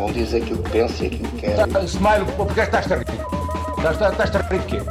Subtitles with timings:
[0.00, 1.66] Cada um diz aquilo que pensa e aquilo que quer.
[1.66, 3.04] Tá, Smile, porque estás a rir?
[3.76, 4.82] Estás, a rir de quê?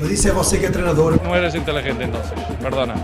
[0.00, 1.16] Mas isso é você que é treinador.
[1.22, 2.94] No eres inteligente entonces, perdona.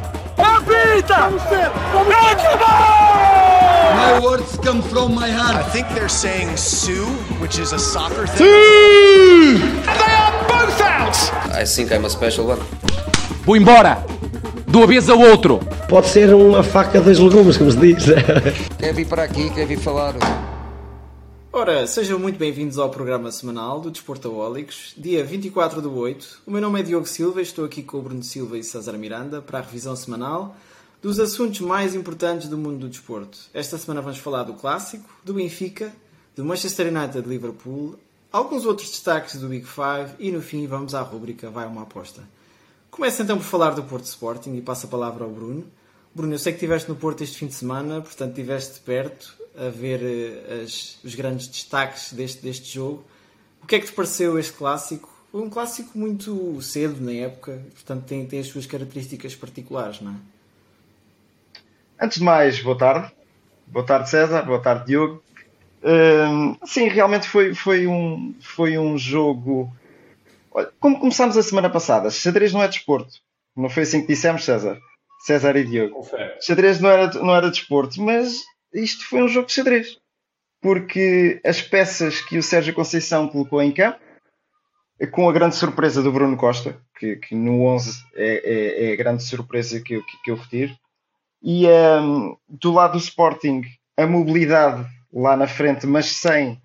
[3.95, 5.71] My words come from my I heart.
[5.71, 7.07] think they're saying Sue,
[7.41, 9.61] which is a soccer thing.
[11.55, 12.61] I think I'm a special one.
[13.45, 14.05] Vou embora!
[14.67, 15.61] De uma vez ao outro!
[15.89, 18.07] Pode ser uma faca dos legumes, como se diz.
[18.77, 20.15] Quer vir para aqui, quer vir falar.
[21.59, 26.43] Ora, sejam muito bem-vindos ao programa semanal do Desportaólicos, dia 24 de 8.
[26.47, 28.93] O meu nome é Diogo Silva e estou aqui com o Bruno Silva e César
[28.99, 30.55] Miranda para a revisão semanal
[31.01, 33.39] dos assuntos mais importantes do mundo do desporto.
[33.55, 35.91] Esta semana vamos falar do Clássico, do Benfica,
[36.37, 37.99] do Manchester United de Liverpool,
[38.31, 42.23] alguns outros destaques do Big Five e no fim vamos à rúbrica Vai uma aposta.
[42.91, 45.65] Começo então por falar do Porto Sporting e passo a palavra ao Bruno.
[46.15, 49.69] Bruno, eu sei que estiveste no Porto este fim de semana, portanto estiveste perto a
[49.71, 53.05] ver eh, as- os grandes destaques deste, deste jogo.
[53.63, 55.09] O que é que te pareceu este clássico?
[55.33, 60.13] Foi um clássico muito cedo na época, portanto tem, tem as suas características particulares, não
[60.13, 60.15] é?
[62.01, 63.13] Antes de mais, boa tarde.
[63.67, 64.43] Boa tarde, César.
[64.43, 65.23] Boa tarde, Diogo.
[65.83, 69.73] Hum, sim, realmente foi, foi, um, foi um jogo.
[70.51, 73.21] Olha, como começámos a semana passada, xadrez não é desporto.
[73.57, 74.79] Não foi assim que dissemos, César?
[75.27, 76.07] César e Diogo.
[76.41, 78.43] Xadrez não era, não era desporto, mas
[78.83, 79.99] isto foi um jogo de xadrez.
[80.61, 84.01] Porque as peças que o Sérgio Conceição colocou em campo,
[85.13, 88.97] com a grande surpresa do Bruno Costa, que, que no 11 é, é, é a
[88.97, 90.75] grande surpresa que eu, que, que eu retiro,
[91.43, 93.63] e hum, do lado do Sporting
[93.97, 96.61] a mobilidade lá na frente, mas sem,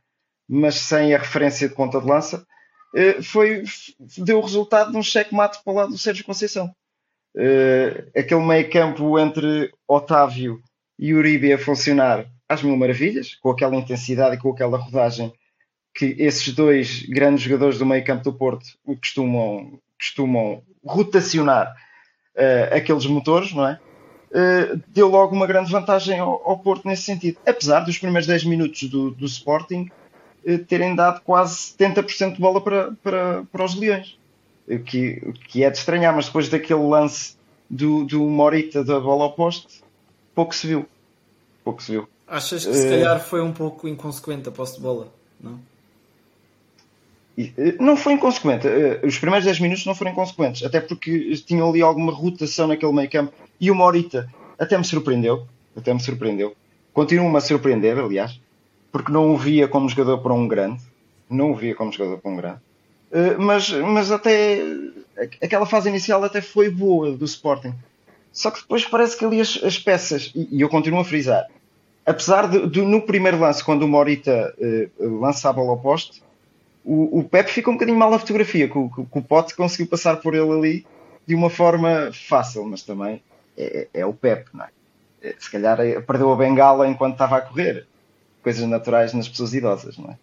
[0.48, 2.46] mas sem a referência de ponta de lança,
[2.96, 3.64] eh, foi,
[4.18, 6.74] deu o resultado de um cheque-mate para o lado do Sérgio Conceição.
[7.38, 10.62] Eh, aquele meio campo entre Otávio
[11.02, 15.34] e Uribe a funcionar às mil maravilhas, com aquela intensidade e com aquela rodagem
[15.94, 21.76] que esses dois grandes jogadores do meio campo do Porto costumam, costumam rotacionar
[22.36, 23.80] eh, aqueles motores, não é?
[24.32, 27.38] Uh, deu logo uma grande vantagem ao, ao Porto nesse sentido.
[27.46, 29.92] Apesar dos primeiros 10 minutos do, do Sporting
[30.46, 34.18] uh, terem dado quase 70% de bola para, para, para os Leões.
[34.66, 37.36] O que, o que é de estranhar, mas depois daquele lance
[37.70, 39.84] do, do Morita da bola ao poste,
[40.34, 40.88] pouco se viu.
[41.72, 42.08] Pouco se viu.
[42.28, 45.08] Achas que se calhar foi um pouco inconsequente a posse de bola,
[45.40, 45.58] não?
[47.38, 48.68] Eh, Não foi inconsequente.
[48.68, 52.92] Eh, Os primeiros 10 minutos não foram inconsequentes, até porque tinham ali alguma rotação naquele
[52.92, 53.34] meio campo.
[53.60, 55.48] E o Morita até me surpreendeu.
[55.76, 56.54] Até me surpreendeu.
[56.94, 58.38] Continua-me a surpreender, aliás,
[58.92, 60.82] porque não o via como jogador para um grande.
[61.30, 62.60] Não o via como jogador para um grande.
[63.14, 64.60] Eh, Mas, mas até
[65.42, 67.74] aquela fase inicial até foi boa do Sporting.
[68.34, 71.46] Só que depois parece que ali as, as peças, e, e eu continuo a frisar,
[72.12, 76.24] apesar de, de no primeiro lance, quando o Morita eh, lança a bola ao poste,
[76.84, 79.88] o, o Pepe ficou um bocadinho mal na fotografia, que o, que o Pote conseguiu
[79.88, 80.88] passar por ele ali
[81.28, 83.24] de uma forma fácil, mas também
[83.58, 84.70] é, é o Pepe, não é?
[85.22, 87.88] Eh, Se calhar eh, perdeu a bengala enquanto estava a correr.
[88.44, 90.18] Coisas naturais nas pessoas idosas, não é?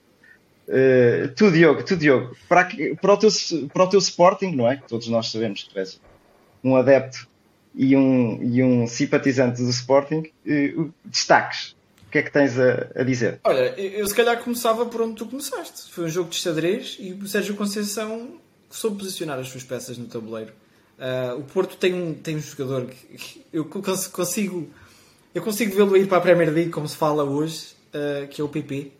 [0.68, 3.30] Eh, tu, Diogo, tu, Diogo, para, que- para, o teu,
[3.72, 4.76] para o teu Sporting, não é?
[4.76, 6.00] Que todos nós sabemos que tu és
[6.64, 7.28] um adepto
[7.74, 10.24] e um, e um simpatizante do Sporting,
[10.76, 11.76] o- destaques.
[12.08, 13.38] O que é que tens a, a dizer?
[13.44, 15.92] Olha, eu se calhar começava por onde tu começaste.
[15.92, 20.06] Foi um jogo de xadrez e o Sérgio Conceição soube posicionar as suas peças no
[20.06, 20.52] tabuleiro.
[20.98, 24.68] Ah, o Porto tem um, tem um jogador que que eu cons- consigo
[25.34, 28.44] eu consigo vê-lo ir para a Premier League, como se fala hoje, ah, que é
[28.44, 28.90] o PP.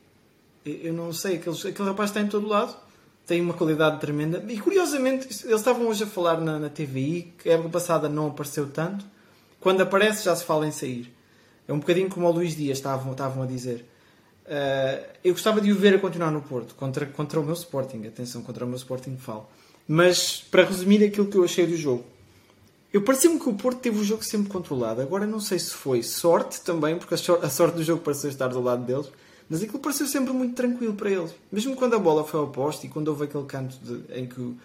[0.67, 2.77] Eu eu não sei, aquele, aquele rapaz está em todo lado,
[3.27, 4.45] tem uma qualidade tremenda.
[4.49, 8.29] E curiosamente, eles estavam hoje a falar na, na TVI que a época passada não
[8.29, 9.05] apareceu tanto.
[9.61, 11.13] Quando aparece, já se fala em sair.
[11.69, 13.85] É um bocadinho como o Luís Dias estavam, estavam a dizer.
[14.47, 18.07] Uh, eu gostava de o ver a continuar no Porto, contra, contra o meu Sporting.
[18.07, 19.47] Atenção, contra o meu Sporting falo.
[19.87, 22.05] Mas, para resumir aquilo que eu achei do jogo,
[22.93, 25.03] eu pareceu-me que o Porto teve o jogo sempre controlado.
[25.03, 28.31] Agora não sei se foi sorte também, porque a sor- a sorte do jogo pareceu
[28.31, 29.11] estar do lado deles,
[29.49, 31.35] mas aquilo pareceu sempre muito tranquilo para eles.
[31.53, 34.41] Mesmo quando a bola foi ao poste e quando houve aquele canto de- em que
[34.41, 34.57] o,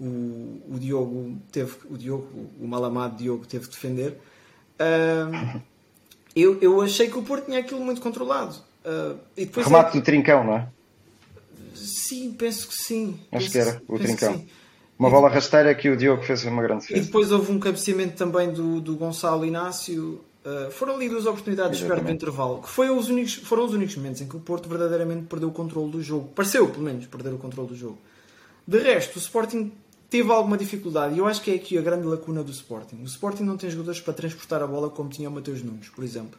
[0.00, 2.26] o, Diogo teve, o Diogo,
[2.60, 4.18] o mal amado Diogo teve que defender,
[4.78, 5.60] ah,
[6.34, 8.56] eu, eu achei que o Porto tinha aquilo muito controlado.
[8.84, 10.68] Ah, e depois Remate do Trincão, não é?
[11.74, 13.18] Sim, penso que sim.
[13.32, 14.44] Acho Penso que era, o Trincão.
[14.98, 17.06] Uma bola rasteira que o Diogo fez uma grande E defesa.
[17.06, 20.20] depois houve um cabeceamento também do, do Gonçalo Inácio.
[20.44, 22.14] Uh, foram ali duas oportunidades no Exatamente.
[22.14, 25.48] intervalo, que foi os únicos, foram os únicos momentos em que o Porto verdadeiramente perdeu
[25.48, 26.28] o controle do jogo.
[26.34, 27.98] Pareceu, pelo menos, perder o controle do jogo.
[28.66, 29.72] De resto, o Sporting
[30.14, 33.02] teve alguma dificuldade e eu acho que é aqui a grande lacuna do Sporting.
[33.02, 36.04] O Sporting não tem jogadores para transportar a bola como tinha o Mateus Nunes, por
[36.04, 36.38] exemplo.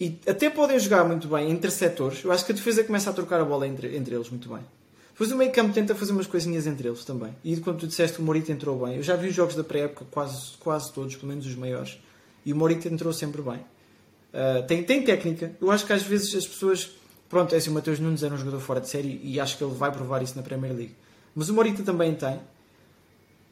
[0.00, 2.24] E até podem jogar muito bem entre setores.
[2.24, 4.64] Eu acho que a defesa começa a trocar a bola entre, entre eles muito bem.
[5.10, 7.36] Depois o meio campo tenta fazer umas coisinhas entre eles também.
[7.44, 10.06] E quando tu disseste o Morita entrou bem, eu já vi os jogos da pré-época,
[10.10, 11.98] quase, quase todos, pelo menos os maiores.
[12.46, 13.58] E o Morita entrou sempre bem.
[13.58, 15.54] Uh, tem, tem técnica.
[15.60, 16.92] Eu acho que às vezes as pessoas.
[17.28, 19.62] Pronto, é assim, o Mateus Nunes era um jogador fora de série e acho que
[19.62, 20.94] ele vai provar isso na Premier League.
[21.38, 22.40] Mas o Morita também tem.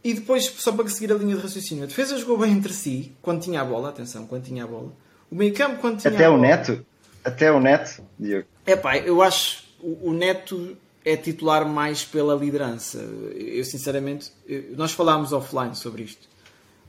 [0.03, 3.13] E depois, só para seguir a linha de raciocínio, a defesa jogou bem entre si,
[3.23, 4.93] quando tinha a bola, atenção, quando tinha a bola.
[5.31, 6.87] O meio campo, quando tinha Até o bola, Neto?
[7.25, 8.47] Até o Neto, Diogo.
[8.67, 12.99] É pá, eu acho o, o Neto é titular mais pela liderança.
[12.99, 16.29] Eu sinceramente, eu- nós falámos offline sobre isto.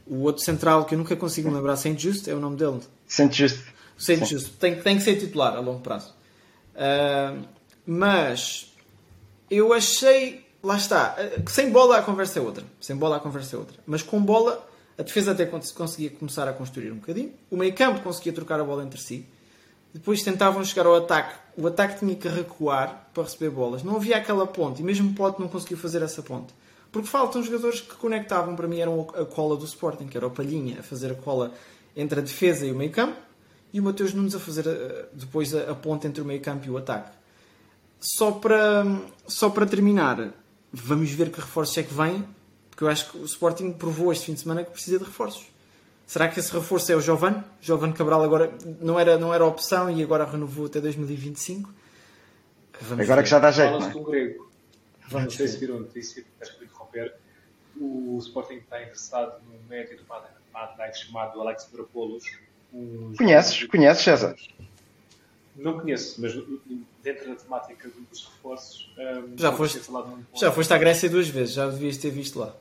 [0.07, 2.79] O outro central que eu nunca consigo me lembrar, Saint Just, é o nome dele.
[3.07, 3.63] Sente justo.
[3.97, 6.11] O Saint Just tem, tem que ser titular a longo prazo.
[6.75, 7.35] Ah,
[7.85, 8.73] mas
[9.49, 11.16] eu achei, lá está,
[11.48, 12.64] sem bola a conversa é outra.
[12.81, 13.78] Sem bola a conversa é outra.
[13.86, 14.68] Mas com bola
[14.98, 17.31] a defesa até cons- conseguia começar a construir um bocadinho.
[17.50, 19.25] O meio campo conseguia trocar a bola entre si.
[19.94, 21.36] Depois tentavam chegar ao ataque.
[21.58, 23.81] O ataque tinha que recuar para receber bolas.
[23.84, 24.81] Não havia aquela ponte.
[24.81, 26.54] E mesmo Pote não conseguiu fazer essa ponte.
[26.92, 28.56] Porque faltam jogadores que conectavam.
[28.56, 31.52] Para mim eram a cola do Sporting, que era o Palhinha a fazer a cola
[31.96, 33.18] entre a defesa e o meio campo.
[33.74, 36.66] E o Mateus Nunes a fazer eh, depois a, a ponte entre o meio campo
[36.68, 37.12] e o ataque.
[38.00, 38.86] Só para,
[39.28, 40.31] só para terminar,
[40.72, 42.25] vamos ver que reforços é que vêm.
[42.69, 45.46] Porque eu acho que o Sporting provou este fim de semana que precisa de reforços.
[46.06, 47.44] Será que esse reforço é o Jovan?
[47.60, 51.74] Jovan Cabral agora não era, não era opção e agora renovou até 2025.
[52.81, 53.24] Vamos Agora ver.
[53.24, 54.04] que já dá jeito, Fala-se é?
[54.04, 54.52] grego.
[55.10, 55.60] Vamos não sei se ver.
[55.62, 57.16] viram a notícia, acho que vou interromper.
[57.80, 60.04] O Sporting está interessado num médio do
[60.54, 62.24] Panathinaikos chamado Alex Drapoulos.
[62.72, 63.64] Um Conheces?
[63.66, 64.36] Conheces, César?
[65.57, 66.33] Não conheço, mas
[67.04, 68.89] dentro da temática dos reforços.
[68.98, 69.81] hum, Já foste-.
[70.36, 72.56] Já foste à Grécia duas vezes, já devias ter visto lá.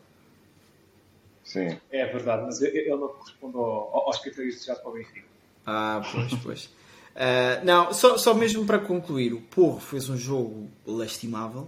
[1.44, 1.78] Sim.
[1.90, 5.26] É verdade, mas ele não corresponde ao- aos critérios desejados para o Benfica.
[5.64, 6.70] Ah, pois, pois.
[7.18, 11.66] Ah, não, só, só mesmo para concluir, o Porro fez um jogo lastimável.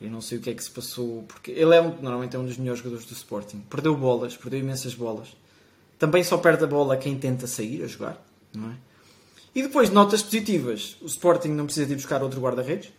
[0.00, 2.38] Eu não sei o que é que se passou, porque ele é um, normalmente é
[2.40, 3.60] um dos melhores jogadores do Sporting.
[3.70, 5.28] Perdeu bolas, perdeu imensas bolas.
[5.96, 8.20] Também só perde a bola quem tenta sair a jogar,
[8.52, 8.74] não é?
[9.54, 10.96] E depois, notas positivas.
[11.02, 12.92] O Sporting não precisa de ir buscar outro guarda-redes.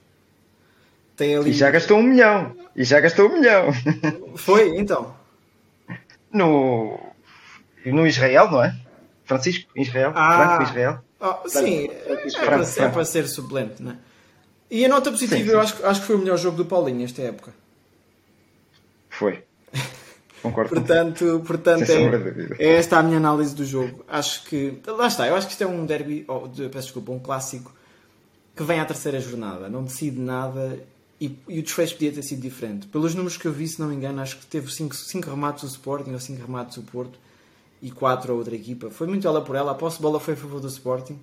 [1.15, 1.51] Tem ali.
[1.51, 2.56] E já gastou um milhão.
[2.75, 3.68] E já gastou um milhão.
[4.36, 5.15] Foi, então.
[6.31, 7.00] No,
[7.86, 8.75] no Israel, não é?
[9.24, 10.12] Francisco, Israel.
[10.15, 10.38] Ah.
[10.57, 11.00] Franco, Israel.
[11.19, 12.94] Oh, sim, é, Franco, para, é Franco.
[12.94, 13.95] para ser suplente, não é?
[14.69, 15.51] E a nota positiva, Sim, sim.
[15.51, 17.54] eu acho, acho que foi o melhor jogo do Paulinho esta época.
[19.09, 19.44] Foi.
[20.41, 20.69] Concordo.
[20.73, 24.03] Portanto, portanto é, é esta a minha análise do jogo.
[24.07, 24.79] Acho que.
[24.88, 27.71] Lá está, eu acho que isto é um derby, oh, de- peço desculpa, um clássico
[28.55, 30.79] que vem à terceira jornada, não decide nada
[31.19, 32.88] e, e o desfecho podia ter sido diferente.
[32.88, 34.95] Pelos números que eu vi, se não me engano, acho que teve 5
[35.29, 37.17] remates o Sporting ou 5 remates o Porto
[37.81, 38.89] e 4 a outra equipa.
[38.89, 41.17] Foi muito ela por ela, a posse de bola foi a favor do Sporting.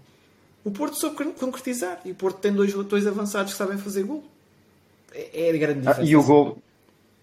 [0.64, 4.04] O Porto soube con- concretizar e o Porto tem dois, dois avançados que sabem fazer
[4.04, 4.24] gol.
[5.12, 6.10] É, é grande Ah, diferença.
[6.12, 6.58] e o gol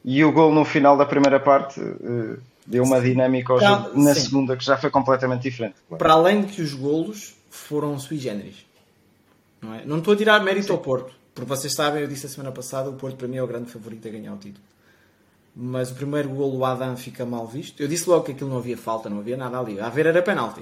[0.06, 4.02] e o gol no final da primeira parte eh, deu uma dinâmica ao Tá, jogo
[4.04, 4.22] na sim.
[4.22, 5.75] segunda que já foi completamente diferente.
[5.98, 8.63] Para além de que os golos foram sui generis.
[9.62, 9.84] Não, é?
[9.84, 12.88] não estou a tirar mérito ao Porto, porque vocês sabem, eu disse a semana passada,
[12.90, 14.63] o Porto para mim é o grande favorito a ganhar o título.
[15.56, 17.81] Mas o primeiro golo, o Adam, fica mal visto.
[17.81, 19.80] Eu disse logo que aquilo não havia falta, não havia nada ali.
[19.80, 20.62] A ver era penalti.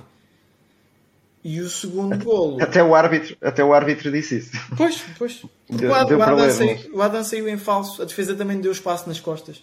[1.44, 2.62] E o segundo golo.
[2.63, 4.51] Até o árbitro, até o árbitro disse isso.
[4.78, 5.42] Pois, pois.
[5.69, 9.20] Deu- o, Adam saiu, o Adam saiu em falso, a defesa também deu espaço nas
[9.20, 9.62] costas.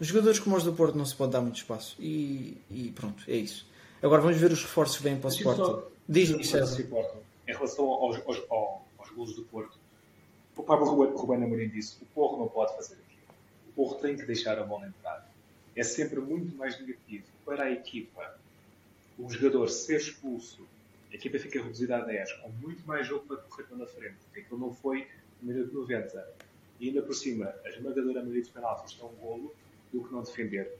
[0.00, 1.96] Os jogadores como os do Porto não se pode dar muito espaço.
[2.00, 3.66] E, e pronto, é isso.
[4.02, 5.62] Agora vamos ver os reforços que vêm para o Sporting.
[5.62, 7.12] só- Diz, só diz, uma coisa César.
[7.48, 9.78] Em relação aos, aos, aos, aos golos do Porto,
[10.56, 13.34] o Pablo Ruben, Ruben Amorim disse o Porro não pode fazer aquilo.
[13.68, 15.28] O Porro tem que deixar a bola entrar.
[15.74, 18.38] É sempre muito mais negativo para a equipa
[19.18, 20.58] o jogador ser expulso,
[21.16, 24.40] a equipa fica reduzida a 10, com muito mais jogo para correr pela frente, porque
[24.40, 25.06] aquilo não foi
[25.42, 26.28] no minuto 90.
[26.78, 29.54] E ainda por cima, a esmagadora maioria dos penaltis estão um golo
[29.92, 30.70] do que não defender.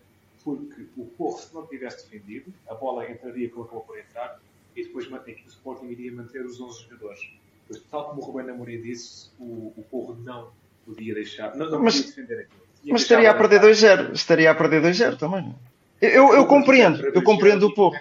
[0.45, 4.39] Porque o Porro, se não tivesse defendido, a bola entraria como acabou por entrar,
[4.77, 7.31] e depois que o Sporting iria manter os 11 jogadores.
[7.67, 10.51] Pois, tal como o Ruben Amorim disse, o, o Porro não
[10.85, 12.67] podia deixar, não, não Mas- podia defender aquilo.
[12.89, 13.71] Mas estaria a perder entrar.
[13.71, 14.13] 2-0.
[14.15, 15.53] Estaria a perder 2-0 também.
[16.01, 17.97] Eu, eu, eu compreendo, eu compreendo o pouco.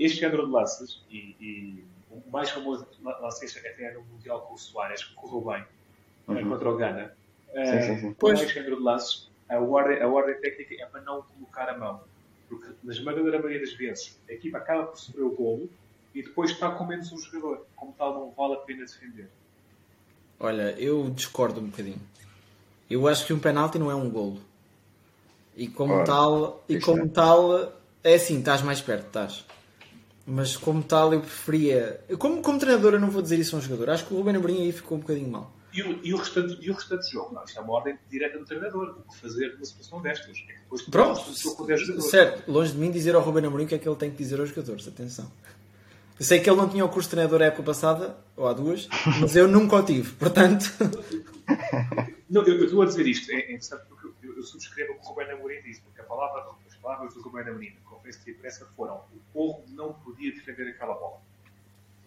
[0.00, 4.40] Este género de lances, e, e o mais famoso lance este até era no Mundial
[4.40, 5.64] com o Soares, que correu bem
[6.38, 7.14] eh, contra o Ghana.
[7.52, 8.14] Eh, sim, sim.
[8.14, 11.76] Com este género de lances, a ordem, a ordem técnica é para não colocar a
[11.76, 12.00] mão.
[12.48, 15.68] Porque na esmagadora maioria das vezes, a equipa acaba por sofrer o golo
[16.14, 17.66] e depois está com menos um jogador.
[17.76, 19.28] Como tal, não vale a pena defender.
[20.38, 22.00] Olha, eu discordo um bocadinho.
[22.88, 24.40] Eu acho que um penalti não é um golo.
[25.54, 27.08] E como Ora, tal, e como é.
[27.08, 29.44] tal, é assim, estás mais perto, estás.
[30.32, 32.00] Mas como tal, eu preferia.
[32.16, 33.90] Como, como treinador, eu não vou dizer isso a um jogador.
[33.90, 35.52] Acho que o Ruben Amorim aí ficou um bocadinho mal.
[35.72, 37.34] E o, e o, restante, e o restante jogo?
[37.34, 38.96] Não, isto é uma ordem direta do treinador.
[39.06, 40.36] O que fazer numa situação destas?
[40.48, 42.10] É que depois Pronto, o jogo com 10 jogadores.
[42.10, 42.50] certo.
[42.50, 44.38] Longe de mim dizer ao Ruben Amorim o que é que ele tem que dizer
[44.38, 44.86] aos jogadores.
[44.86, 45.30] Atenção.
[46.18, 48.52] Eu sei que ele não tinha o curso de treinador a época passada, ou há
[48.52, 48.88] duas,
[49.20, 50.12] mas eu nunca o tive.
[50.12, 50.70] Portanto,
[52.28, 54.94] Não, eu, eu estou a dizer isto, é, é interessante porque eu, eu subscrevo o
[54.96, 56.44] que o Ruben Amorim disse, porque a palavra,
[56.82, 60.94] palavras do Ruben Amorim na conferência de imprensa foram o Porro não podia defender aquela
[60.94, 61.20] bola.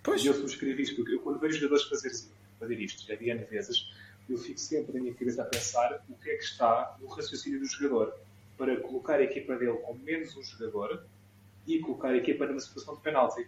[0.02, 2.12] pois, E eu subscrevo isto, porque eu quando vejo jogadores fazer,
[2.60, 3.94] fazer isto, já vi N vezes,
[4.30, 7.60] eu fico sempre na minha cabeça a pensar o que é que está no raciocínio
[7.60, 8.14] do jogador
[8.58, 11.06] para colocar a equipa dele com menos um jogador
[11.68, 13.48] e colocar a equipa numa situação de penalti.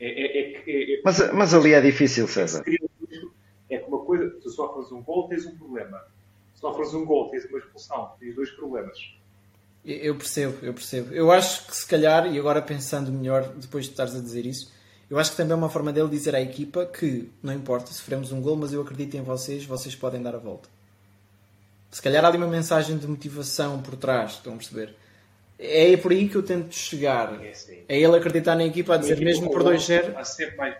[0.00, 2.64] É, é, é, é, é, Mas, mas ali é difícil, César.
[3.70, 6.04] é que uma coisa, tu sofres um gol, tens um problema.
[6.54, 9.14] Sofres um gol, tens uma expulsão, tens dois problemas.
[9.84, 11.12] Eu percebo, eu percebo.
[11.14, 14.72] Eu acho que se calhar, e agora pensando melhor, depois de estares a dizer isso,
[15.10, 18.32] eu acho que também é uma forma dele dizer à equipa que não importa, sofremos
[18.32, 20.68] um gol, mas eu acredito em vocês, vocês podem dar a volta.
[21.90, 24.96] Se calhar há ali uma mensagem de motivação por trás, estão a perceber?
[25.58, 27.40] É por aí que eu tento chegar.
[27.44, 27.52] É.
[27.88, 30.08] É ele acreditar na equipa a dizer equipa mesmo por 11 2-0.
[30.08, 30.76] está sempre mais-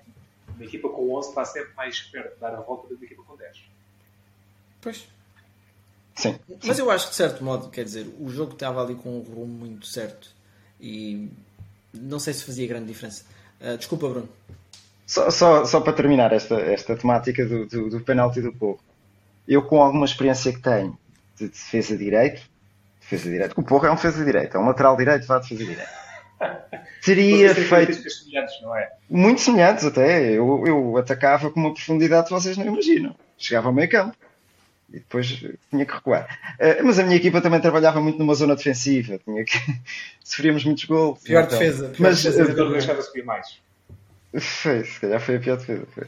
[0.56, 3.04] Uma equipa com 11 está sempre mais perto de dar a volta do que uma
[3.04, 3.58] equipa com 10.
[4.80, 5.06] Pois.
[6.14, 6.38] Sim.
[6.64, 9.20] Mas eu acho que de certo modo, quer dizer, o jogo estava ali com um
[9.20, 10.28] rumo muito certo
[10.80, 11.28] e
[11.92, 13.24] não sei se fazia grande diferença.
[13.60, 14.28] Ah, desculpa, Bruno.
[15.06, 18.80] Só, só, só para terminar esta, esta temática do, do, do penalti do Porro.
[19.46, 20.96] Eu, com alguma experiência que tenho
[21.36, 22.42] de defesa de direito,
[23.00, 25.26] defesa de direito, que o Porro é um defesa de direito, é um lateral direito,
[25.26, 26.04] vá defesa de direito.
[27.04, 28.90] Teria feito semelhantes, não é?
[29.08, 30.32] muito semelhantes até.
[30.32, 33.14] Eu, eu atacava com uma profundidade que vocês não imaginam.
[33.36, 34.16] Chegava ao meio campo
[34.90, 35.26] e depois
[35.70, 36.38] tinha que recuar.
[36.58, 39.18] Eh, mas a minha equipa também trabalhava muito numa zona defensiva.
[39.24, 39.58] Tinha que...
[40.22, 41.20] Sofríamos muitos gols.
[41.22, 41.88] Pior Então, defesa.
[41.88, 43.58] Pior Mas, defesa deixava subir mais.
[44.38, 45.86] Foi, se calhar foi a pior defesa.
[45.94, 46.04] Foi.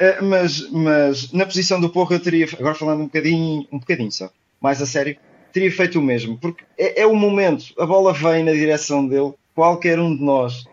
[0.00, 4.10] Eh, mas, mas na posição do Porro eu teria, agora falando um bocadinho, um bocadinho
[4.10, 5.16] só, mais a sério,
[5.52, 9.34] teria feito o mesmo, porque é, é o momento, a bola vem na direção dele,
[9.54, 10.64] qualquer um de nós,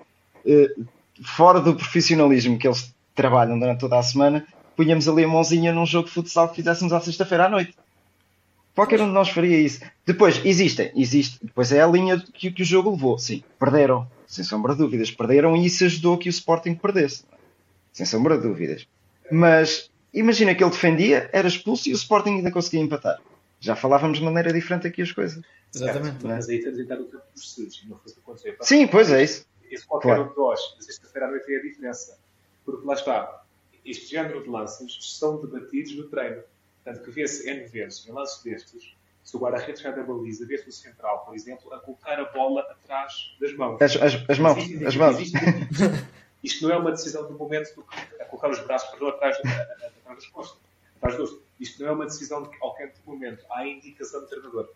[0.46, 0.72] eh,
[1.26, 5.86] fora do profissionalismo que eles trabalham durante toda a semana, punhamos ali a mãozinha num
[5.86, 7.76] jogo de futsal que fizéssemos à sexta-feira à noite.
[8.76, 9.82] Qualquer um de nós faria isso.
[10.06, 14.44] Depois, existem, existe, depois é a linha que, que o jogo levou, sim, perderam, sem
[14.44, 17.24] sombra de dúvidas, perderam e isso ajudou que o Sporting perdesse,
[17.92, 18.88] sem sombra de dúvidas.
[19.32, 23.20] Mas imagina que ele defendia, era expulso e o Sporting ainda conseguia empatar.
[23.60, 25.44] Já falávamos de maneira diferente aqui as coisas.
[25.74, 26.12] Exatamente.
[26.12, 28.58] Certo, Mas aí estamos a entrar no campo dos e Não fosse acontecer.
[28.62, 29.46] Sim, pois é isso.
[29.72, 30.24] Isso qualquer Claro.
[30.26, 32.18] um de nós, na sexta-feira à noite é a diferença.
[32.64, 33.44] Porque lá está,
[33.90, 36.42] este género de lances são debatidos no treino.
[36.84, 40.70] Portanto, que vê-se N vezes em lances destes, se o guarda-redes sai da baliza, vê-se
[40.70, 43.82] o central, por exemplo, a colocar a bola atrás das mãos.
[43.82, 45.16] As, as, as mãos, Existe- as mãos.
[45.20, 45.38] existe-
[46.44, 49.38] Isto não é uma decisão do momento do que a colocar os braços para atrás,
[49.38, 50.58] atrás das costas.
[50.98, 51.38] Atrás dos.
[51.60, 53.44] Isto não é uma decisão de quente momento.
[53.50, 54.70] Há a indicação do treinador.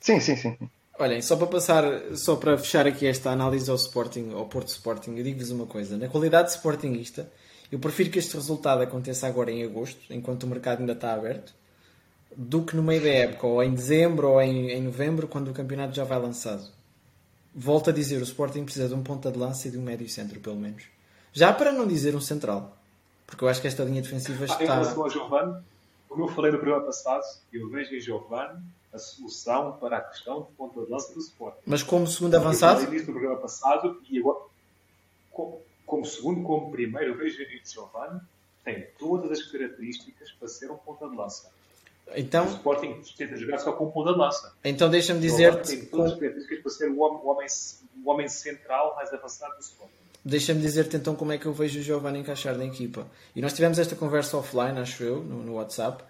[0.00, 0.56] Sim, sim, sim.
[0.98, 1.84] Olhem, só para passar,
[2.16, 5.96] só para fechar aqui esta análise ao Sporting, ao Porto Sporting, eu digo-vos uma coisa.
[5.96, 7.30] Na qualidade de Sportingista,
[7.72, 11.54] eu prefiro que este resultado aconteça agora em agosto, enquanto o mercado ainda está aberto,
[12.36, 15.54] do que no meio da época, ou em dezembro, ou em, em novembro, quando o
[15.54, 16.64] campeonato já vai lançado.
[17.54, 20.08] Volto a dizer, o Sporting precisa de um ponta de lança e de um médio
[20.08, 20.84] centro, pelo menos.
[21.32, 22.76] Já para não dizer um central.
[23.26, 25.20] Porque eu acho que esta linha defensiva Ah, em relação está...
[25.20, 25.62] ao
[26.12, 28.60] como eu falei no programa passado, eu vejo em Giovanni
[28.92, 31.54] a solução para a questão de ponta de lança do Sport.
[31.64, 34.40] Mas como segundo avançado, Eu falei nisso no programa passado e agora,
[35.30, 38.20] como, como segundo, como primeiro, em Giovanni
[38.64, 41.50] tem todas as características para ser um ponta de lança.
[42.06, 44.54] O então, Sporting tenta jogar só com um ponta de lança.
[44.64, 45.76] então deixa-me Giovanni dizer-te...
[45.76, 47.46] tem todas as características para ser o homem, o homem,
[48.04, 49.92] o homem central mais avançado do Sporting.
[50.24, 53.06] Deixa-me dizer-te então como é que eu vejo o Giovanni encaixar na equipa.
[53.34, 56.04] E nós tivemos esta conversa offline, acho eu, no, no WhatsApp.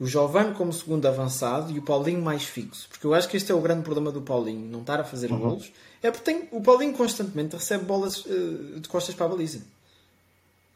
[0.00, 2.88] O Giovanni como segundo avançado e o Paulinho mais fixo.
[2.88, 5.30] Porque eu acho que este é o grande problema do Paulinho, não estar a fazer
[5.30, 5.38] Uhum.
[5.38, 5.70] golos.
[6.02, 9.60] É porque tem, o Paulinho constantemente recebe bolas eh, de costas para a baliza.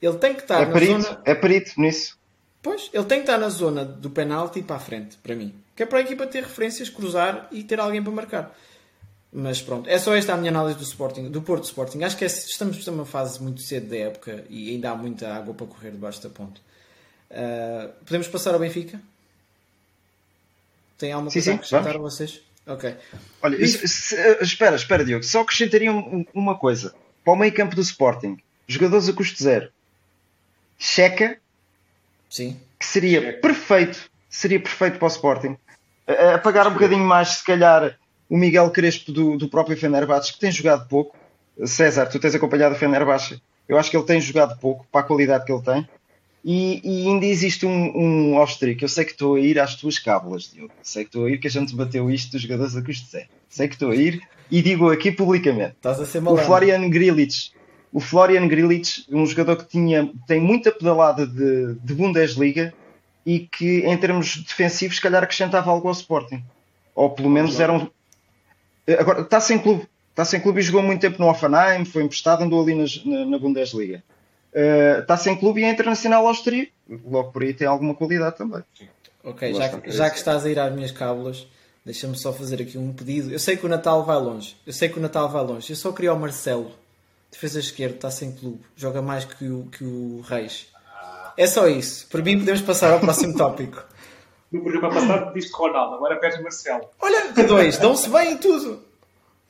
[0.03, 1.21] Ele tem que estar É na perito, zona...
[1.25, 2.19] é perito nisso.
[2.63, 5.55] Pois, ele tem que estar na zona do penalti para a frente, para mim.
[5.75, 8.55] Que é para a equipa ter referências, cruzar e ter alguém para marcar.
[9.33, 12.03] Mas pronto, é só esta a minha análise do Sporting, do Porto Sporting.
[12.05, 15.55] Acho que é- estamos numa fase muito cedo da época e ainda há muita água
[15.55, 16.61] para correr debaixo da ponte.
[17.31, 19.01] Ah, podemos passar ao Benfica?
[21.05, 22.15] Tem alguma Sim, coisa a sim, acrescentar a vamos.
[22.15, 22.41] vocês?
[22.67, 22.97] Ok.
[23.43, 25.23] Olha, se- se- eh, espera, espera, Diogo.
[25.23, 26.95] Só acrescentaria um- uma coisa.
[27.23, 29.69] Para o meio campo do Sporting, jogadores a custo zero.
[30.79, 31.37] Checa,
[32.31, 32.59] Sim.
[32.79, 35.59] que seria perfeito, seria perfeito para o Sporting.
[36.07, 37.99] A, a pagar um bocadinho mais, se calhar,
[38.31, 41.15] o Miguel Crespo do, do próprio Fenerbahçe, que tem jogado pouco.
[41.67, 43.43] César, tu tens acompanhado o Fenerbahçe.
[43.69, 45.87] Eu acho que ele tem jogado pouco para a qualidade que ele tem.
[46.45, 47.93] E, e ainda existe um,
[48.33, 48.85] um austríaco.
[48.85, 50.73] Eu sei que estou a ir às tuas cábulas, Diogo.
[50.83, 53.29] Sei que estou a ir que a gente bateu isto dos jogadores a custo zero.
[53.49, 54.21] Sei que estou a ir
[54.51, 55.73] e digo aqui publicamente.
[55.77, 56.45] Estás a ser O malandro.
[56.45, 57.51] Florian Grilic.
[57.91, 62.75] O Florian Grilic, um jogador que tinha, tem muita pedalada de, de Bundesliga
[63.25, 66.43] e que em termos defensivos se calhar acrescentava algo ao Sporting.
[66.95, 67.89] Ou pelo menos era um...
[68.99, 69.87] Agora, está sem clube.
[70.11, 73.25] Está sem clube e jogou muito tempo no Offenheim, foi emprestado, andou ali nas- na,
[73.25, 74.03] na Bundesliga.
[74.55, 76.71] Uh, está sem clube e é internacional austríaco.
[76.89, 78.63] Logo por aí tem alguma qualidade também.
[79.25, 81.47] Ok, Lá já, que- já que estás a ir às minhas cábulas,
[81.85, 83.33] deixa-me só fazer aqui um pedido.
[83.33, 84.57] Eu sei que o Natal vai longe.
[84.67, 85.71] Eu sei que o Natal vai longe.
[85.73, 86.71] Eu só queria o Marcelo,
[87.33, 88.61] defesa esquerda, está sem clube.
[88.77, 90.67] Joga mais que o, que o Reis.
[91.37, 92.07] É só isso.
[92.09, 93.83] Por mim, podemos passar ao próximo tópico.
[94.53, 96.85] No programa passado diste Ronaldo, agora pedes Marcelo.
[97.01, 98.85] Olha, que dois, dão-se bem e tudo.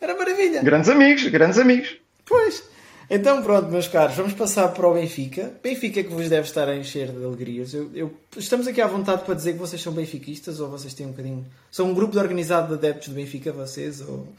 [0.00, 0.62] Era maravilha.
[0.62, 1.94] Grandes amigos, grandes amigos.
[2.24, 2.62] Pois.
[3.10, 5.52] Então pronto, meus caros, vamos passar para o Benfica.
[5.62, 7.74] Benfica que vos deve estar a encher de alegrias.
[7.74, 11.06] Eu, eu- estamos aqui à vontade para dizer que vocês são benfiquistas ou vocês têm
[11.06, 11.44] um bocadinho...
[11.70, 14.00] São um grupo de organizado de adeptos do Benfica, vocês?
[14.00, 14.26] Ou...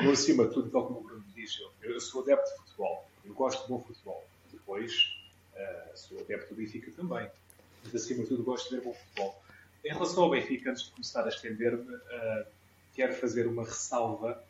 [0.00, 3.08] Eu, acima de tudo, tal como o Bruno diz, eu, sou adepto de futebol.
[3.24, 4.24] Eu gosto de bom futebol.
[4.52, 5.12] Depois,
[5.56, 7.28] eh, sou adepto do Benfica também.
[7.82, 9.42] Mas, acima de tudo, gosto de ver bom futebol.
[9.84, 12.46] Em relação ao Benfica, antes de começar a estender-me, eh,
[12.94, 14.40] quero fazer uma ressalva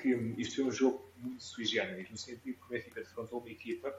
[0.00, 3.50] que isto foi um jogo muito sui generis, no sentido que o Benfica defrontou uma
[3.50, 3.90] equipa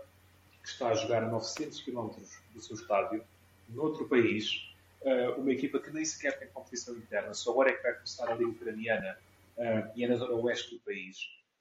[0.62, 2.10] que está a jogar a 900 km
[2.54, 3.24] do seu estádio,
[3.70, 4.72] noutro país,
[5.04, 8.30] eh, uma equipa que nem sequer tem competição interna, só agora é que vai começar
[8.30, 9.18] a Liga Ucraniana
[9.58, 11.18] eh, e é na zona oeste do país.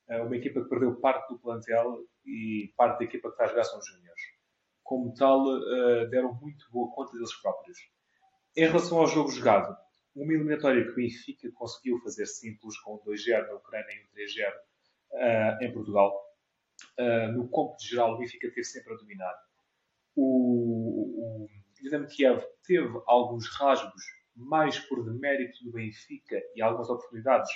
[0.08, 3.48] Eh, uma equipa que perdeu parte do plantel e parte da equipa que está a
[3.48, 4.20] jogar são os júniores.
[4.82, 5.44] Como tal,
[6.10, 7.78] deram muito boa conta deles próprios.
[8.56, 9.76] Em relação ao jogo jogado,
[10.14, 14.08] uma eliminatória que o Benfica conseguiu fazer simples com um 2-0 na Ucrânia e um
[14.16, 14.52] 3-0
[15.12, 16.20] eh, em Portugal.
[16.96, 19.34] Eh, no cômputo geral, o Benfica teve sempre a dominar.
[20.16, 21.48] O, o
[21.80, 24.02] Dinamo Kiev teve alguns rasgos
[24.34, 27.50] mais por demérito do Benfica e algumas oportunidades,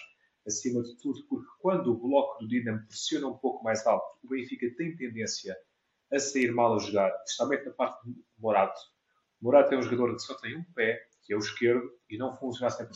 [0.47, 4.29] acima de tudo, porque quando o bloco do Dinamo pressiona um pouco mais alto, o
[4.29, 5.57] Benfica tem tendência
[6.13, 8.79] a sair mal a jogar, especialmente na parte do Morato.
[9.41, 12.35] Morato é um jogador que só tem um pé, que é o esquerdo, e não
[12.37, 12.89] funciona a 100%.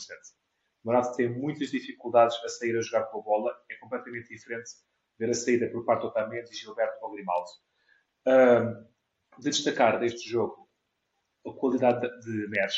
[0.83, 4.69] Morato tem muitas dificuldades a sair a jogar com a bola, é completamente diferente
[5.17, 7.49] ver a saída por parte do Otamendi, Gilberto ou Grimaldo.
[8.25, 8.85] Ahm,
[9.37, 10.69] de destacar deste jogo
[11.45, 12.75] a qualidade de Neres.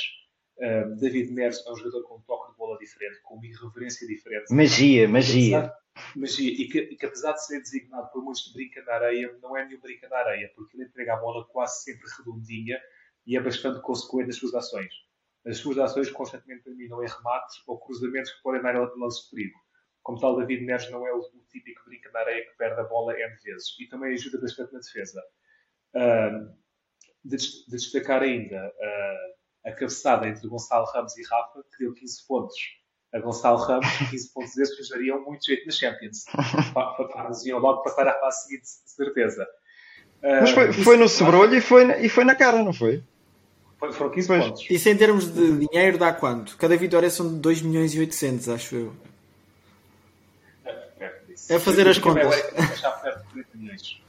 [0.62, 4.08] Ahm, David Neres é um jogador com um toque de bola diferente, com uma irreverência
[4.08, 4.54] diferente.
[4.54, 5.58] Magia, magia.
[5.60, 5.82] Apesar-
[6.16, 6.52] magia.
[6.52, 9.56] E que, e que apesar de ser designado por muitos de brinca na areia, não
[9.56, 12.80] é nenhum brinca na areia, porque ele entrega a bola quase sempre redondinha
[13.28, 14.92] e é bastante consequente nas suas ações.
[15.46, 19.60] As suas ações constantemente terminam em remates ou cruzamentos que podem dar lance de perigo.
[20.04, 21.20] Como tal, David Neres não é o,
[21.52, 24.80] típico brinca na areia que perde a bola N vezes e também ajuda bastante na
[24.80, 25.22] defesa.
[25.96, 26.54] Ahm,
[27.24, 32.28] de, de destacar ainda ah, a cabeçada entre Gonçalo Ramos e Rafa, que deu 15
[32.28, 32.56] pontos
[33.14, 36.24] a Gonçalo Ramos, 15 pontos esses que nos dariam muito jeito na Champions.
[37.28, 39.48] Nos iam logo passar à fase seguinte, de certeza.
[40.24, 42.74] Ah, Mas foi, isso- foi no sobrolho e foi, na- e foi na cara, não
[42.74, 43.04] foi?
[43.94, 44.46] Foram 15 Pois.
[44.46, 44.70] pontos.
[44.70, 46.56] Isso em termos de dinheiro dá quanto?
[46.58, 48.94] Cada vitória são de 2 milhões e 800, acho eu.
[51.50, 52.52] É fazer as O Benfica contas.
[52.52, 54.02] Vai gastar perto de 40 milhões.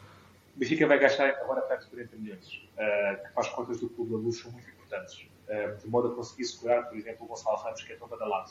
[0.55, 4.13] O Benfica vai gastar agora perto de 40 milhões, que para as contas do clube
[4.13, 5.27] da luz são muito importantes.
[5.49, 8.51] Ah, de modo a conseguir segurar, por exemplo, o Gonçalo Ramos, que é tão badalado.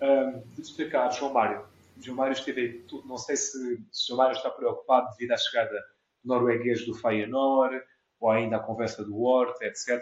[0.00, 1.62] Ah, de destacar João Mário.
[2.00, 5.74] João Mário esteve aí, não sei se, se João Mário está preocupado devido à chegada
[6.22, 7.82] do norueguês do Feyenoord,
[8.20, 10.00] ou ainda à conversa do Horta, etc.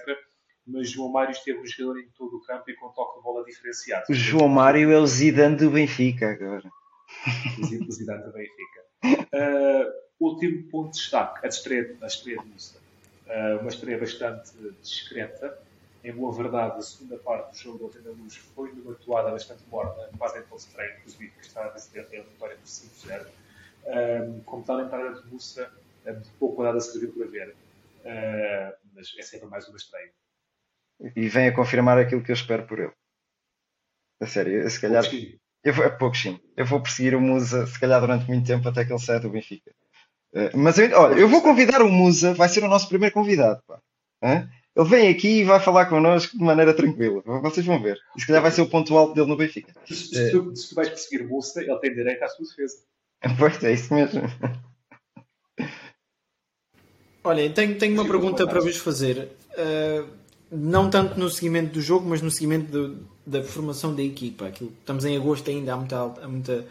[0.67, 3.23] Mas João Mário esteve um jogador em todo o campo e com um toque de
[3.23, 4.05] bola diferenciado.
[4.11, 6.69] O João Mário é o Zidane do Benfica agora.
[7.87, 8.87] o Zidane do Benfica.
[9.05, 12.79] Uh, último ponto de destaque, a estreia, a estreia de Musa.
[13.27, 14.53] Uh, uma estreia bastante
[14.83, 15.57] discreta.
[16.03, 19.31] Em boa verdade, a segunda parte do jogo do Alta da Luz foi numa toada
[19.31, 22.65] bastante morna, quase em todo o treino, inclusive que está a vencer a vitória por
[22.65, 23.27] 5-0.
[23.87, 25.71] Um, como tal, a entrada de Musa,
[26.07, 27.55] uh, de pouco nada serviu para ver.
[28.07, 30.13] Uh, mas é sempre mais uma estreia.
[31.15, 32.93] E vem a confirmar aquilo que eu espero por ele.
[34.21, 35.05] A sério, se calhar.
[35.65, 36.41] Eu vou, é pouco sim.
[36.57, 39.29] Eu vou perseguir o Musa, se calhar durante muito tempo, até que ele saia do
[39.29, 39.73] Benfica.
[40.33, 43.61] Eh, mas eu, olha, eu vou convidar o Musa, vai ser o nosso primeiro convidado.
[44.23, 47.23] Ele vem aqui e vai falar connosco de maneira tranquila.
[47.43, 47.99] Vocês vão ver.
[48.17, 49.73] E se calhar vai ser o ponto alto dele no Benfica.
[49.87, 52.77] Se, se tu, se tu vais perseguir Musa, ele tem direito à sua defesa.
[53.39, 54.23] Pois é, isso mesmo.
[57.27, 59.29] Olhem, tenho, tenho uma pergunta para vos fazer.
[59.59, 60.07] Uh,
[60.49, 64.47] não tanto no seguimento do jogo, mas no seguimento do, da formação da equipa.
[64.47, 66.65] Aquilo, estamos em agosto ainda, há muita, há muita,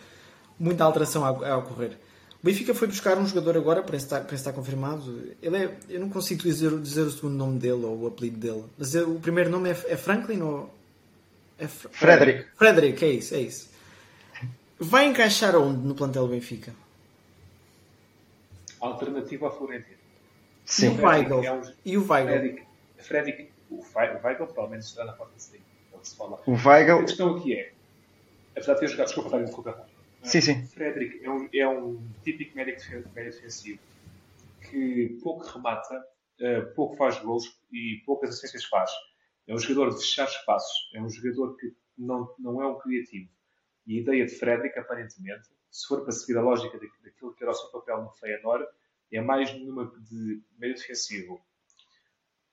[0.57, 1.97] muita alteração a, a ocorrer.
[2.41, 5.33] O Benfica foi buscar um jogador agora, parece estar, parece estar confirmado.
[5.41, 8.63] Ele é, eu não consigo dizer, dizer o segundo nome dele ou o apelido dele,
[8.77, 10.73] mas é, o primeiro nome é, é Franklin ou.
[11.59, 12.45] É Fr Frederick.
[12.55, 13.69] Frederick, é isso, é isso.
[14.79, 16.73] Vai encaixar onde no plantel do Benfica?
[18.79, 20.04] Alternativa à Florentino.
[20.65, 20.95] Sim.
[20.95, 21.43] E o Weigl?
[21.43, 21.61] É um...
[21.85, 22.29] E o Weigl?
[22.29, 22.63] Frederick,
[22.97, 25.63] Frederick, o Weigl provavelmente estará na porta de sair.
[26.45, 26.99] O Weigl...
[26.99, 27.73] A questão aqui é,
[28.51, 29.89] apesar de ter jogado, desculpa, Fábio, desculpa.
[30.23, 30.65] Sim, sim.
[30.67, 32.81] Frederick é um, é um típico médico
[33.13, 33.79] defensivo
[34.61, 36.03] que pouco remata,
[36.41, 38.91] uh, pouco faz gols e poucas assistências faz.
[39.47, 43.29] É um jogador de fechar espaços, é um jogador que não, não é um criativo.
[43.85, 47.51] E a ideia de Frederick, aparentemente, se for para seguir a lógica daquilo que era
[47.51, 48.65] o seu papel no Feyenoord,
[49.11, 51.41] é mais numa de meio defensivo.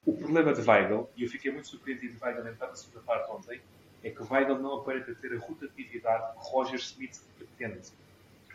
[0.04, 3.30] O problema de Weigl, e eu fiquei muito surpreendido de Weigl entrar na segunda parte
[3.30, 3.60] ontem,
[4.02, 7.88] é que Weigl não aparenta ter a rotatividade que Roger Smith pretende.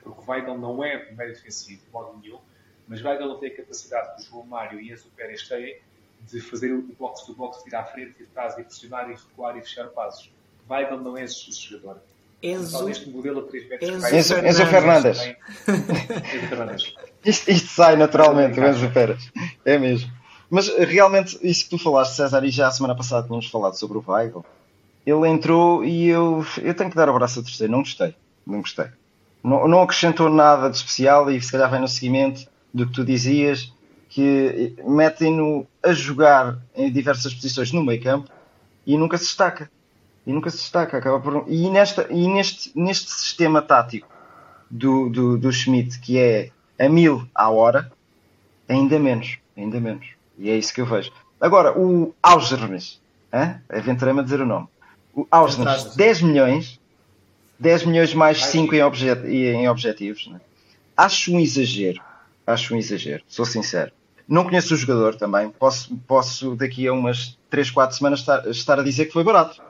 [0.03, 2.39] Porque Weigl não é meio defensivo, de modo nenhum,
[2.87, 5.79] mas Weigl não tem a capacidade que o João Mário e Enzo Pérez têm
[6.21, 9.57] de fazer o box to box, ir à frente e atrás e pressionar e recuar
[9.57, 10.31] e fechar passos.
[10.69, 12.01] Weigl não é esse jogador.
[12.41, 15.19] Enzo, neste modelo a 3 metros Enzo, Enzo, Enzo Fernandes.
[15.25, 16.95] Enzo Fernandes.
[17.29, 19.31] Isto, isto sai naturalmente, o Enzo Pérez.
[19.65, 20.11] É mesmo.
[20.49, 23.97] Mas realmente, isso que tu falaste, César, e já a semana passada tínhamos falado sobre
[23.97, 24.45] o Weigl,
[25.05, 27.71] ele entrou e eu, eu tenho que dar o braço a terceiro.
[27.71, 28.15] Não gostei.
[28.45, 28.87] Não gostei.
[29.43, 33.05] Não, não acrescentou nada de especial e se calhar vem no seguimento do que tu
[33.05, 33.73] dizias,
[34.09, 38.29] que metem-no a jogar em diversas posições no meio campo
[38.85, 39.69] e nunca se destaca
[40.25, 40.97] e nunca se destaca.
[40.97, 41.45] Acaba por...
[41.47, 44.07] E, nesta, e neste, neste sistema tático
[44.69, 47.91] do, do, do Schmidt, que é a mil à hora,
[48.67, 49.37] ainda menos.
[49.55, 50.07] Ainda menos.
[50.37, 51.11] E é isso que eu vejo.
[51.39, 53.01] Agora, o Augernes,
[53.69, 54.67] aventurei-me a dizer o nome.
[55.13, 56.79] O Augernes, 10 milhões,
[57.59, 60.27] 10 milhões mais 5 em, objet, em objetivos.
[60.27, 60.39] Né?
[60.95, 62.01] Acho um exagero.
[62.45, 63.91] Acho um exagero, sou sincero.
[64.27, 65.49] Não conheço o jogador também.
[65.49, 69.61] Posso, posso daqui a umas 3, 4 semanas estar, estar a dizer que foi barato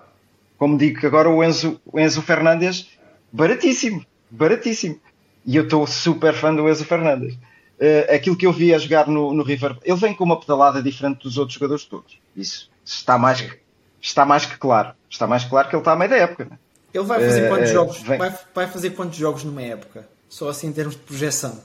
[0.58, 2.88] como digo que agora o Enzo, o Enzo Fernandes,
[3.32, 5.00] baratíssimo, baratíssimo.
[5.48, 7.36] E eu estou super fã do Enzo Fernandes.
[7.36, 10.84] Uh, aquilo que eu vi a jogar no, no River, ele vem com uma pedalada
[10.84, 12.20] diferente dos outros jogadores todos.
[12.36, 13.58] Isso está mais que,
[14.02, 14.94] está mais que claro.
[15.10, 16.46] Está mais claro que ele está à meia da época.
[16.46, 16.60] Né?
[16.94, 18.02] Ele vai fazer uh, quantos uh, jogos?
[18.02, 18.18] Vem...
[18.18, 20.08] Vai, vai fazer quantos jogos numa época?
[20.28, 21.64] Só assim em termos de projeção.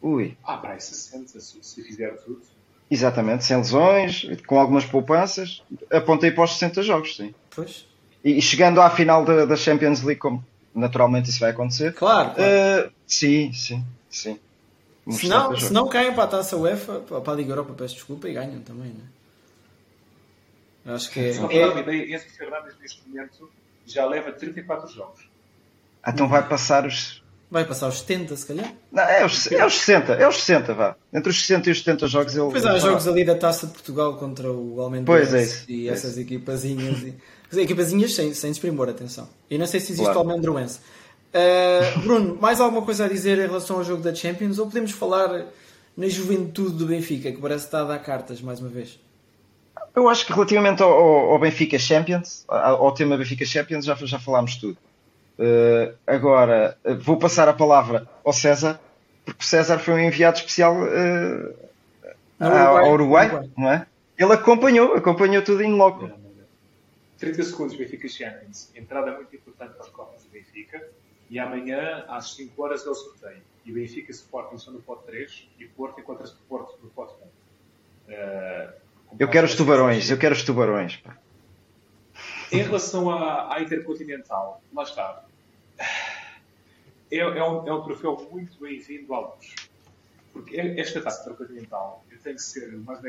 [0.00, 0.36] Ui.
[0.44, 2.40] Ah, para aí 60, se, se fizer tudo.
[2.90, 7.34] Exatamente, sem lesões, com algumas poupanças, apontei para os 60 jogos, sim.
[7.54, 7.86] Pois.
[8.24, 11.92] E, e chegando à final da, da, Champions League, como naturalmente isso vai acontecer.
[11.94, 12.34] Claro.
[12.34, 12.88] claro.
[12.88, 14.38] Uh, sim, sim, sim.
[15.10, 18.28] Se não, se não caem para a taça UEFA, para a Liga Europa, peço desculpa,
[18.28, 19.04] e ganham também, né?
[20.94, 21.30] Acho que é.
[21.30, 23.50] Ideia, esse Fernandes neste momento
[23.86, 25.28] já leva 34 jogos.
[26.06, 28.74] Então vai passar os Vai passar os 70, se calhar?
[28.92, 30.96] Não, é os, é os 60, é os 60, vá.
[31.10, 32.50] Entre os 60 e os 70 jogos ele.
[32.50, 35.88] Pois há jogos ali da taça de Portugal contra o Almendonça pois é isso, e
[35.88, 36.20] é essas isso.
[36.20, 37.02] equipazinhas.
[37.02, 37.14] E...
[37.52, 39.28] equipazinhas sem, sem desprimor, atenção.
[39.50, 40.26] E não sei se existe claro.
[40.26, 40.80] o Almendroense.
[41.28, 44.58] Uh, Bruno, mais alguma coisa a dizer em relação ao jogo da Champions?
[44.58, 45.46] Ou podemos falar
[45.96, 48.98] na juventude do Benfica, que parece estar a dar cartas mais uma vez?
[49.94, 54.56] Eu acho que relativamente ao, ao Benfica Champions, ao tema Benfica Champions, já, já falámos
[54.56, 54.76] tudo.
[55.38, 58.80] Uh, agora, vou passar a palavra ao César,
[59.24, 61.54] porque o César foi um enviado especial uh,
[62.40, 63.86] Uruguai, ao Uruguai, Uruguai, não é?
[64.16, 66.10] Ele acompanhou, acompanhou tudo em loco.
[67.18, 68.70] 30 segundos Benfica Champions.
[68.74, 70.88] Entrada muito importante para as Copas do Benfica.
[71.30, 73.42] E amanhã, às 5 horas, é o sorteio.
[73.66, 77.14] E Benfica e Sporting estão no pote 3 e Porto encontra-se no Porto no pote
[77.22, 77.26] 1.
[77.26, 78.72] Uh,
[79.18, 80.96] eu quero os tubarões, eu quero os tubarões.
[80.96, 81.18] Pá.
[82.50, 85.24] Em relação à, à Intercontinental, lá está
[87.10, 89.54] é, é, um, é um troféu muito bem-vindo à luz.
[90.32, 93.00] Porque esta taça intercontinental, eu tenho que ser o mais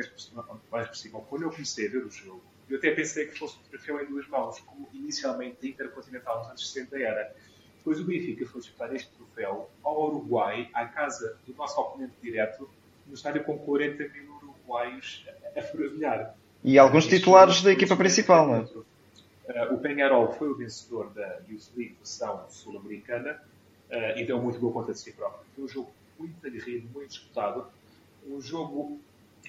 [0.72, 1.26] mais possível.
[1.30, 4.06] Quando eu comecei a ver o jogo, eu até pensei que fosse um troféu em
[4.06, 7.36] duas mãos, como inicialmente a Intercontinental nos anos 60 era.
[7.78, 12.70] Depois o Benfica foi disputar este troféu ao Uruguai, à casa do nosso oponente direto,
[13.08, 16.36] no estádio com 40 mil uruguaios a fervilhar.
[16.64, 18.60] E alguns titulares da equipa principal, não é?
[18.60, 23.42] Uh, o Penharol foi o vencedor da Youth League versão sul-americana
[23.90, 25.44] uh, e deu muito boa conta de si próprio.
[25.56, 27.66] Foi um jogo muito aguerrido, muito disputado,
[28.28, 29.00] um jogo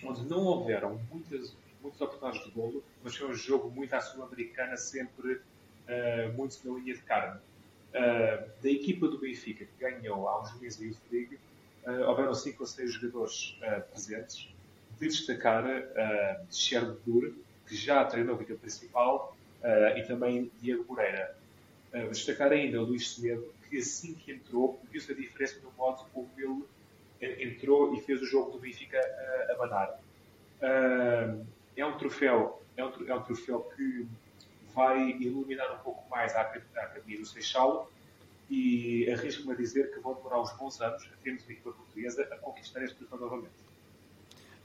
[0.02, 4.76] onde não houveram muitas, muitas oportunidades de golo, mas foi um jogo muito à sul-americana,
[4.76, 7.40] sempre uh, muito na linha de carne.
[7.92, 11.38] da equipa do Benfica, que ganhou há uns meses a Youth League,
[12.06, 13.58] houveram 5 ou 6 jogadores
[13.90, 14.48] presentes,
[15.00, 17.32] de destacar uh, Dur,
[17.66, 21.34] que já treinou a equipa principal, uh, e também Diego Moreira.
[21.94, 26.04] Uh, destacar ainda o Luís Semedo, que assim que entrou, viu-se a diferença no modo
[26.12, 30.00] como ele entrou e fez o jogo do Benfica uh, abanar.
[30.60, 34.06] Uh, é um troféu, é um, é um troféu que
[34.74, 37.90] vai iluminar um pouco mais a, Academia do Seixal
[38.48, 42.22] e arrisco-me a dizer que vão demorar uns bons anos a termos uma equipa portuguesa
[42.30, 43.52] a conquistar este troféu novamente.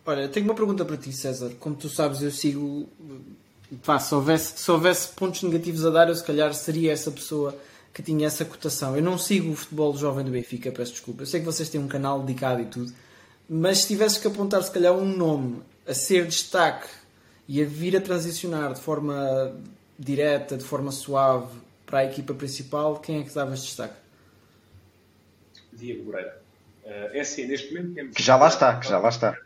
[0.06, 1.51] Olha, tenho uma pergunta para ti, César.
[1.60, 2.88] Como tu sabes, eu sigo.
[3.84, 7.58] Pá, se, houvesse, se houvesse pontos negativos a dar, eu se calhar seria essa pessoa
[7.91, 8.95] que tinha essa cotação.
[8.95, 11.23] Eu não sigo o futebol jovem do Benfica, peço desculpa.
[11.23, 12.93] Eu sei que vocês têm um canal dedicado e tudo,
[13.49, 16.88] mas se tivesses que apontar, se calhar, um nome a ser destaque
[17.48, 19.56] e a vir a transicionar de forma
[19.98, 23.96] direta, de forma suave para a equipa principal, quem é que davas destaque?
[25.72, 26.42] Diego Moreira.
[26.84, 28.16] Uh, é assim, neste momento temos.
[28.16, 29.38] Que já lá está, que já lá está.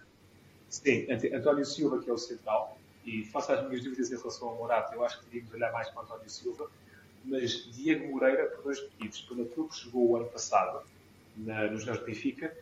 [0.69, 4.55] Sim, António Silva, que é o central, e faço as minhas dúvidas em relação ao
[4.55, 6.69] Morato, eu acho que teríamos de olhar mais para António Silva,
[7.25, 9.21] mas Diego Moreira, por dois motivos.
[9.21, 10.83] Pelo que chegou o ano passado
[11.35, 12.55] na, nos Jogos de Benfica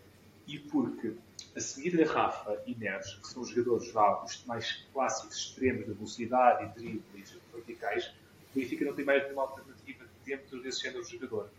[0.48, 1.14] e porque,
[1.58, 5.94] a seguir a Rafa e Neres, que são jogadores já os mais clássicos extremos de
[5.94, 11.12] velocidade e dribles verticais, o Benfica não tem mais nenhuma alternativa dentro desse género de
[11.14, 11.50] jogador.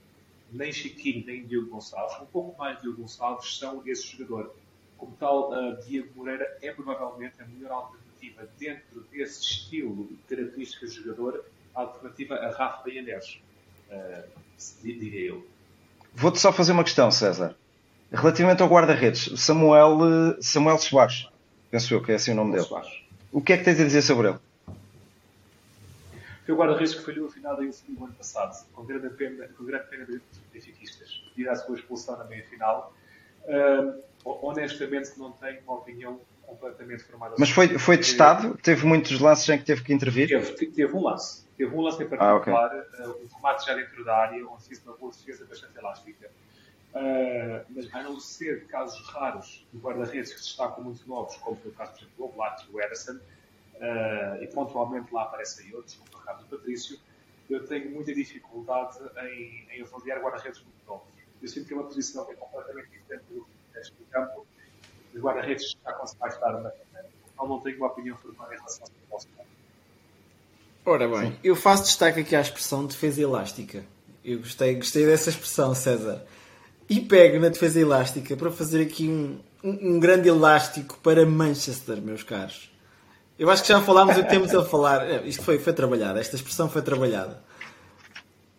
[0.52, 4.54] Nem Chiquinho, nem Diogo Gonçalves, um pouco mais Diogo Gonçalves, são esse jogador.
[4.96, 11.02] Como tal, Diego Moreira é provavelmente a melhor alternativa dentro desse estilo e características de
[11.02, 13.40] jogador a alternativa a Rafa e a Neres,
[13.90, 14.28] uh,
[14.82, 15.46] diria eu.
[16.14, 17.54] Vou-te só fazer uma questão, César.
[18.12, 21.28] Relativamente ao guarda-redes, Samuel, eh, Samuel Soares,
[21.70, 22.64] penso eu que é assim o nome dele.
[22.64, 23.02] Soares.
[23.30, 24.38] O que é que tens a dizer sobre ele?
[26.46, 29.86] Foi o guarda-redes que falhou a final no ano passado, com grande pena, com grande
[29.88, 32.94] pena dos benfiquistas, devido à sua expulsão na meia-final.
[33.44, 36.18] Uh, honestamente, não tenho uma opinião
[36.48, 37.34] completamente formada.
[37.38, 38.56] Mas foi, foi testado?
[38.62, 40.28] Teve muitos lances em que teve que intervir?
[40.28, 41.46] Teve, teve um lance.
[41.58, 43.04] Teve um lance em particular, ah, okay.
[43.04, 46.30] uh, um remate já dentro da área, onde fiz uma boa defesa bastante elástica.
[46.94, 51.56] Uh, mas a não ser casos raros de guarda-redes que se destacam muito novos, como
[51.56, 55.66] foi o caso, por exemplo, do Oblak e do Ederson, uh, e pontualmente lá aparecem
[55.66, 56.98] aí outros, como o Ricardo Patrício,
[57.50, 61.08] eu tenho muita dificuldade em, em avaliar guarda-redes muito novos.
[61.40, 64.46] Eu sinto que é uma posição que é completamente diferente do resto do campo.
[65.14, 67.10] Os guarda-redes destacam-se mais tarde na carreira.
[67.32, 69.46] Então não tenho uma opinião formada em relação ao futebol.
[70.84, 73.84] Ora bem, eu faço destaque aqui à expressão defesa elástica.
[74.24, 76.26] Eu gostei, gostei dessa expressão, César.
[76.88, 82.00] E pego na defesa elástica para fazer aqui um, um, um grande elástico para Manchester,
[82.00, 82.70] meus caros.
[83.38, 85.06] Eu acho que já falámos o que temos a falar.
[85.08, 87.42] É, isto foi, foi trabalhado, esta expressão foi trabalhada.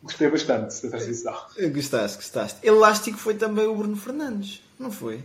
[0.01, 1.35] Gostei bastante da transição.
[1.73, 2.59] Gostaste, gostaste.
[2.65, 5.21] Elástico foi também o Bruno Fernandes, não foi?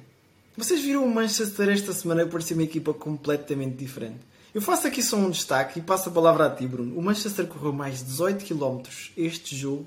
[0.56, 4.20] Vocês viram o Manchester esta semana que parecia uma equipa completamente diferente.
[4.52, 6.96] Eu faço aqui só um destaque e passo a palavra a ti, Bruno.
[6.96, 8.82] O Manchester correu mais 18 km
[9.16, 9.86] este jogo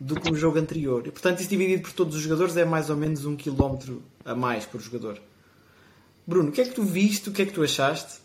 [0.00, 1.06] do que o jogo anterior.
[1.06, 4.34] E, portanto, isso dividido por todos os jogadores é mais ou menos um quilómetro a
[4.34, 5.18] mais por jogador.
[6.26, 7.28] Bruno, o que é que tu viste?
[7.28, 8.20] O que é que tu achaste?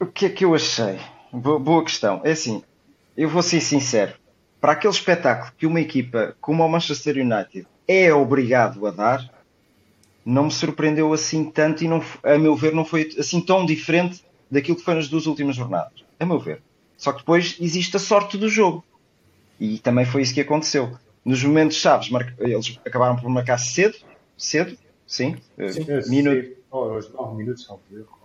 [0.00, 0.98] O que é que eu achei?
[1.32, 2.20] Boa, questão.
[2.24, 2.62] É assim,
[3.16, 4.14] eu vou ser sincero.
[4.60, 9.32] Para aquele espetáculo que uma equipa como o Manchester United é obrigado a dar,
[10.24, 14.24] não me surpreendeu assim tanto e, não, a meu ver, não foi assim tão diferente
[14.50, 16.04] daquilo que foi nas duas últimas jornadas.
[16.18, 16.62] A meu ver.
[16.96, 18.84] Só que depois existe a sorte do jogo.
[19.62, 20.98] E também foi isso que aconteceu.
[21.24, 23.96] Nos momentos chaves, eles acabaram por marcar cedo,
[24.36, 25.36] cedo, sim,
[25.70, 26.56] sim uh, minuto.
[26.68, 27.68] Oh, minutos,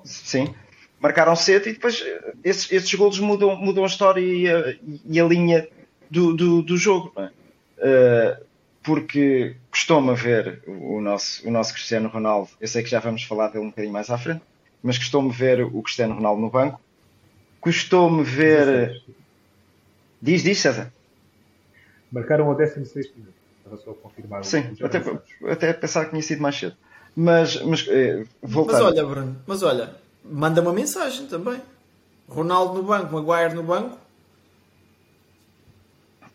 [0.04, 0.52] sim,
[1.00, 5.20] marcaram cedo e depois eh, esses, esses golos mudam, mudam a história e a, e
[5.20, 5.68] a linha
[6.10, 7.14] do, do, do jogo.
[7.20, 8.44] Uh,
[8.82, 13.50] porque costumo ver o nosso, o nosso Cristiano Ronaldo, eu sei que já vamos falar
[13.50, 14.42] dele um bocadinho mais à frente,
[14.82, 16.82] mas costumo ver o Cristiano Ronaldo no banco,
[17.62, 19.04] costumo ver.
[20.20, 20.92] Diz, diz, César.
[22.12, 23.34] Marcaram ao 16 minuto.
[23.58, 24.44] Estava só a confirmar.
[24.44, 25.02] Sim, até,
[25.52, 26.76] até pensar que tinha sido mais cedo.
[27.16, 27.86] Mas, mas,
[28.42, 28.74] voltando.
[28.74, 31.60] mas olha, Bruno, mas olha, manda uma mensagem também.
[32.30, 33.98] Ronaldo no banco, Maguire no banco.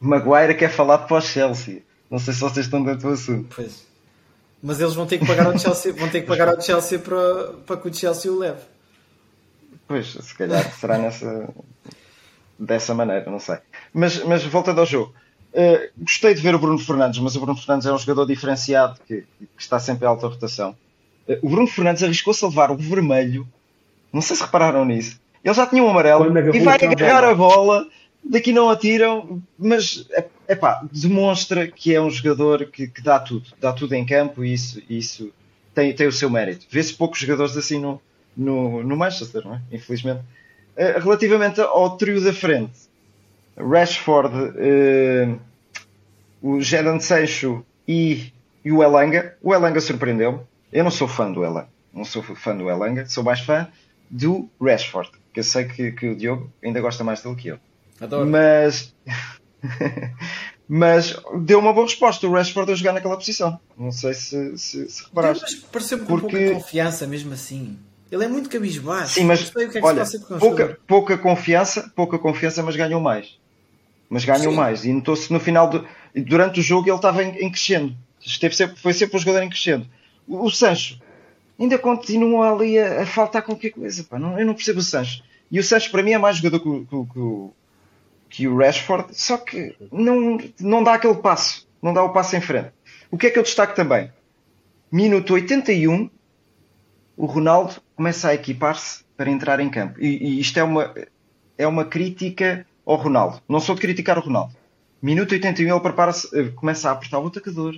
[0.00, 1.82] Maguire quer falar para o Chelsea.
[2.10, 3.54] Não sei se vocês estão dentro do assunto.
[3.54, 3.86] Pois.
[4.62, 7.52] Mas eles vão ter que pagar ao Chelsea, vão ter que pagar ao Chelsea para,
[7.66, 8.60] para que o Chelsea o leve.
[9.88, 11.48] Pois, se calhar será nessa
[12.58, 13.58] dessa maneira, não sei.
[13.92, 15.12] Mas, mas voltando ao jogo,
[15.54, 18.98] uh, gostei de ver o Bruno Fernandes, mas o Bruno Fernandes é um jogador diferenciado
[19.06, 20.76] que, que está sempre em alta rotação.
[21.28, 23.46] Uh, o Bruno Fernandes arriscou-se a levar o vermelho,
[24.12, 25.20] não sei se repararam nisso.
[25.44, 27.86] Ele já tinha um amarelo e vai agarrar a bola
[28.24, 30.06] daqui não atiram, mas
[30.46, 34.44] é pá, demonstra que é um jogador que, que, dá tudo, dá tudo em campo
[34.44, 35.32] e isso, isso
[35.74, 36.66] tem, tem o seu mérito.
[36.70, 38.00] Vê-se poucos jogadores assim no,
[38.36, 39.62] no, no Manchester, não é?
[39.72, 40.20] infelizmente.
[40.76, 42.72] Uh, relativamente ao trio da frente,
[43.56, 45.40] Rashford, uh,
[46.40, 48.32] o Jadon Sancho e,
[48.64, 49.36] e o Elanga.
[49.42, 50.40] O Elanga surpreendeu-me.
[50.72, 53.68] Eu não sou fã do Elanga, não sou fã do Elanga, sou mais fã
[54.10, 57.58] do Rashford, que eu sei que, que o Diogo ainda gosta mais dele que eu.
[58.00, 58.28] Adoro.
[58.28, 58.94] Mas.
[60.68, 63.60] mas deu uma boa resposta o Rashford a jogar naquela posição.
[63.76, 65.42] Não sei se, se, se reparaste.
[65.42, 67.78] Mas pareceu-me com Porque- pouca confiança mesmo assim.
[68.10, 69.14] Ele é muito cabisbaixo.
[69.14, 70.04] Sim, mas é olha,
[70.38, 73.38] pouca, pouca confiança, pouca confiança, mas ganhou mais.
[74.12, 74.56] Mas ganhou Sim.
[74.56, 74.84] mais.
[74.84, 77.96] E notou-se no final, do, durante o jogo, ele estava em, em crescendo.
[78.20, 79.86] Esteve sempre, foi sempre um jogador em crescendo.
[80.28, 81.00] O, o Sancho
[81.58, 84.04] ainda continua ali a, a faltar qualquer coisa.
[84.04, 84.18] Pá.
[84.18, 85.22] Não, eu não percebo o Sancho.
[85.50, 87.50] E o Sancho, para mim, é mais jogador que o, que que
[88.28, 91.66] que o Rashford, só que não, não dá aquele passo.
[91.80, 92.70] Não dá o passo em frente.
[93.10, 94.12] O que é que eu destaco também?
[94.90, 96.10] Minuto 81,
[97.16, 99.98] o Ronaldo começa a equipar-se para entrar em campo.
[99.98, 100.94] E, e isto é uma,
[101.56, 103.40] é uma crítica ao Ronaldo.
[103.48, 104.54] Não sou de criticar o Ronaldo.
[105.00, 107.74] Minuto 81 ele prepara-se, eh, começa a apertar o atacador,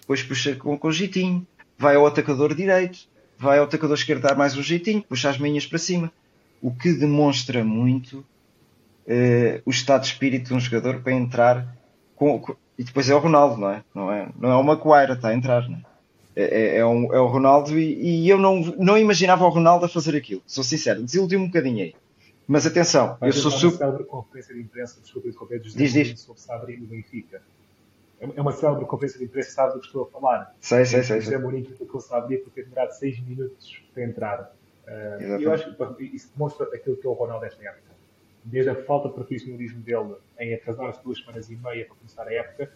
[0.00, 1.46] depois puxa com, com jeitinho,
[1.78, 2.98] vai ao atacador direito,
[3.38, 6.10] vai ao atacador esquerdo dar mais um jeitinho, puxa as manhas para cima.
[6.62, 8.24] O que demonstra muito
[9.06, 11.76] eh, o estado de espírito de um jogador para entrar
[12.16, 13.82] com, com- e depois é o Ronaldo, não é?
[13.94, 15.80] Não é, não é o Maguire, está a entrar, não é?
[16.36, 19.84] É, é- é um- é o Ronaldo e, e eu não, não imaginava o Ronaldo
[19.84, 20.42] a fazer aquilo.
[20.46, 21.94] Sou sincero, desiludiu-me um bocadinho aí.
[22.50, 23.78] Mas atenção, eu Mas sou há uma super.
[23.78, 26.20] célebre conferência de imprensa, desculpa interromper, dos Diz, diz.
[26.20, 27.40] sobre Sabri no Benfica.
[28.20, 30.56] É uma- É uma célebre conferência de imprensa, sabe do que estou a falar.
[30.60, 31.38] Sei, sei, sei, José.
[31.38, 34.52] Mourinho criticou o Sabri por ter demorado 6 minutos para entrar.
[34.84, 37.88] Uh, e eu acho que isso demonstra aquilo que é o Ronaldo desta época.
[38.42, 42.32] Desde a falta de profissionalismo dele em atrasar-se duas semanas e meia para começar a
[42.34, 42.72] época.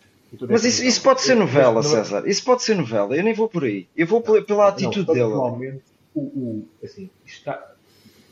[0.48, 2.22] Mas isso, isso pode ser Eu- novela, não- César.
[2.28, 3.16] Isso pode ser novela.
[3.16, 3.88] Eu nem vou por aí.
[3.96, 5.32] Eu vou pela, pela atitude não, dele.
[5.32, 5.82] Atualmente,
[6.14, 7.74] o, o, assim, está,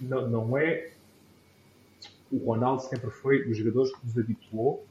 [0.00, 0.90] não, não é.
[2.32, 4.84] O Ronaldo sempre foi dos jogadores que nos habituou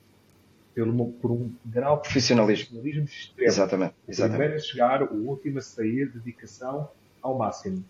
[0.76, 2.66] pelo, por um grau de Profissionalismo.
[2.68, 3.50] profissionalismo extremo.
[3.50, 3.94] Exatamente.
[4.08, 4.38] O Exatamente.
[4.38, 6.88] primeiro a chegar, o último a sair, dedicação
[7.22, 7.84] ao máximo.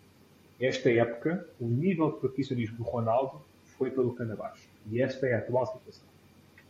[0.59, 3.41] Esta época, o nível de profissionalismo do Ronaldo
[3.77, 4.63] foi pelo cano abaixo.
[4.89, 6.03] E esta é a atual situação.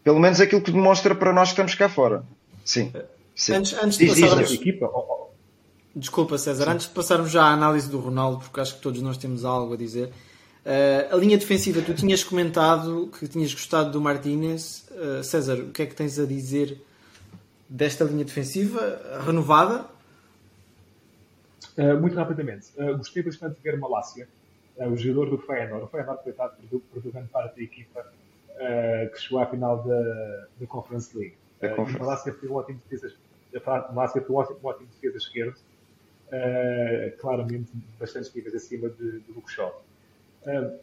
[0.04, 2.24] Pelo menos aquilo que demonstra para nós que estamos cá fora.
[2.66, 2.92] Sim.
[3.36, 3.54] Sim.
[3.56, 4.60] Antes, antes de Diz, diz, passarmos, diz.
[4.60, 5.28] equipa, oh, oh,
[5.96, 9.18] Desculpa, César, antes de passarmos já à análise do Ronaldo, porque acho que todos nós
[9.18, 10.12] temos algo a dizer.
[10.66, 14.88] Eh, a linha defensiva, tu tinhas comentado que tinhas gostado do Martínez.
[14.92, 16.80] Eh, César, o que é que tens a dizer
[17.68, 19.86] desta linha defensiva renovada?
[21.78, 24.28] Uh, muito rapidamente, uh, gostei bastante de ver Malásia,
[24.76, 25.86] uh, o jogador do Feyenoord.
[25.86, 30.48] O Feyenoord, coitado, perdeu, perdeu grande parte da equipa uh, que chegou à final da,
[30.60, 31.36] da Conference League.
[31.62, 32.00] Da Uh, Conference.
[32.00, 33.16] Malásia foi um ótimo defesa,
[33.66, 35.56] a Malásia foi um ótimo, um ótimo defesa esquerdo,
[36.28, 39.82] uh, claramente bastante níveis acima de, de Luke Shaw.
[40.44, 40.80] Uh,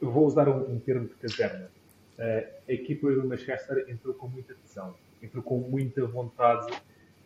[0.00, 1.70] eu vou usar um, um termo de caserna.
[2.18, 6.72] Uh, a equipa do Manchester entrou com muita tesão, entrou com muita vontade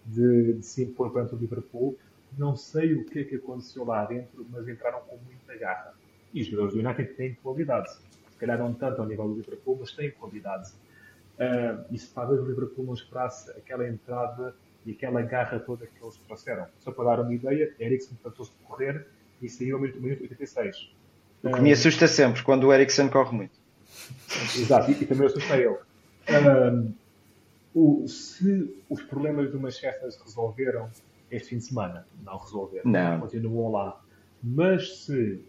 [0.04, 1.98] de, de se impor perante o Liverpool.
[2.36, 5.94] Não sei o que é que aconteceu lá dentro, mas entraram com muita garra.
[6.32, 7.90] E os jogadores do United têm qualidade.
[7.92, 10.70] Se calhar não tanto ao nível do Liverpool, mas têm qualidade.
[11.36, 16.02] Uh, e se talvez o Liverpool não esperasse aquela entrada e aquela garra toda que
[16.02, 16.66] eles trouxeram.
[16.78, 19.06] Só para dar uma ideia, Eriksen tentou-se de correr
[19.42, 20.94] e saiu ao minuto 86.
[21.48, 23.59] O que me assusta sempre quando o Eriksen corre muito.
[24.56, 25.76] Exato, e, e também assustei ele.
[26.28, 26.92] Um,
[27.74, 30.90] o- se os problemas do Manchester se resolveram
[31.30, 33.20] este fim de semana, não resolveram, Não.
[33.20, 34.00] continuam lá.
[34.42, 35.40] Mas se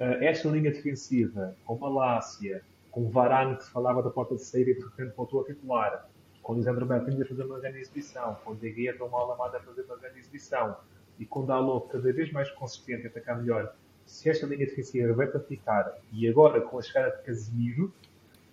[0.00, 4.70] ah, esta linha defensiva, com Malásia, com Varane que se falava da porta de saída
[4.70, 6.08] e de repente voltou a titular,
[6.42, 9.82] com Lisandro Martins a fazer uma grande exibição, com De Gea com Alamada a fazer
[9.82, 10.76] uma grande exibição,
[11.18, 13.72] e com Dalot cada vez mais consistente a atacar melhor,
[14.06, 17.92] se esta linha defensiva vai para ficar, e agora com a chegada de Casemiro,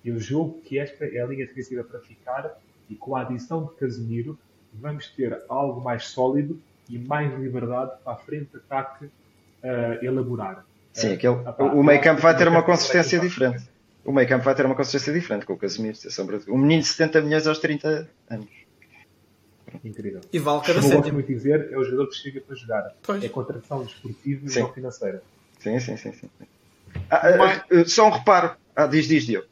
[0.04, 2.58] eu julgo que esta é a linha defensiva para ficar
[2.90, 4.38] e com a adição de Casemiro
[4.74, 6.60] vamos ter algo mais sólido
[6.90, 9.10] e mais liberdade para a frente de ataque
[9.62, 10.66] a elaborar.
[10.94, 13.70] Sim, Eh, aquele, opá, o meio campo vai que ter o uma consistência diferente.
[14.04, 15.98] O meio campo vai ter uma consistência diferente com o Casemiro.
[16.48, 18.48] Um menino de 70 milhões aos 30 anos.
[19.84, 20.22] Incrível.
[20.34, 21.14] E vale cada Como eu gosto cêntimo.
[21.14, 22.96] muito de dizer, é o jogador que chega para jogar.
[23.04, 23.24] Pois.
[23.24, 25.22] É contratação desportiva e não financeira.
[25.60, 26.12] Sim, sim, sim.
[26.14, 26.30] sim.
[27.10, 28.52] Ah, ah, ah, só um reparo.
[28.76, 29.48] Ah, diz, diz, Diogo.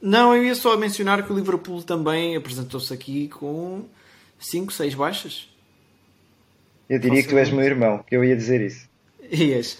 [0.00, 3.84] Não, eu ia só mencionar que o Liverpool também apresentou-se aqui com
[4.38, 5.48] 5, 6 baixas.
[6.88, 8.88] Eu diria que tu és meu irmão, que eu ia dizer isso.
[9.30, 9.78] Ias.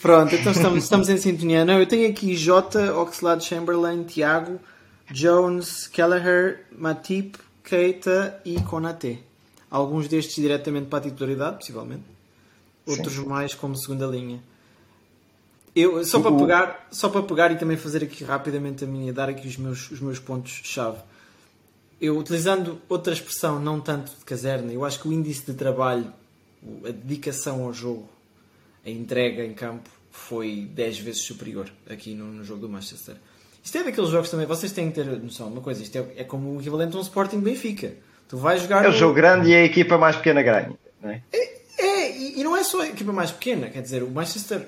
[0.00, 1.64] Pronto, então estamos, estamos em sintonia.
[1.64, 4.58] Não, eu tenho aqui Jota, Oxlade Chamberlain, Tiago,
[5.10, 9.18] Jones, Kelleher, Matip, Keita e Konaté.
[9.70, 12.04] Alguns destes diretamente para a titularidade, possivelmente.
[12.86, 14.40] Outros mais como segunda linha.
[15.78, 19.28] Eu, só, para pegar, só para pegar e também fazer aqui rapidamente a minha, dar
[19.28, 20.98] aqui os meus, os meus pontos-chave.
[22.00, 26.12] Eu, utilizando outra expressão, não tanto de caserna, eu acho que o índice de trabalho,
[26.84, 28.08] a dedicação ao jogo,
[28.84, 33.14] a entrega em campo, foi 10 vezes superior aqui no, no jogo do Manchester.
[33.62, 36.06] Isto é daqueles jogos também, vocês têm que ter noção de uma coisa, isto é,
[36.16, 37.94] é como o equivalente a um Sporting Benfica.
[38.26, 38.84] Tu vais jogar.
[38.84, 40.72] É o jogo grande e a equipa mais pequena ganha.
[41.00, 41.22] Não é?
[41.32, 44.66] É, é, e não é só a equipa mais pequena, quer dizer, o Manchester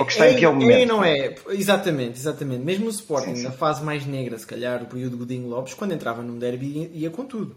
[0.00, 0.72] o que está é, em que é o momento.
[0.72, 1.34] É, não é?
[1.50, 2.64] Exatamente, exatamente.
[2.64, 3.42] Mesmo o Sporting, sim, sim.
[3.44, 7.10] na fase mais negra, se calhar, o período Godinho Lopes, quando entrava num derby, ia
[7.10, 7.56] com tudo.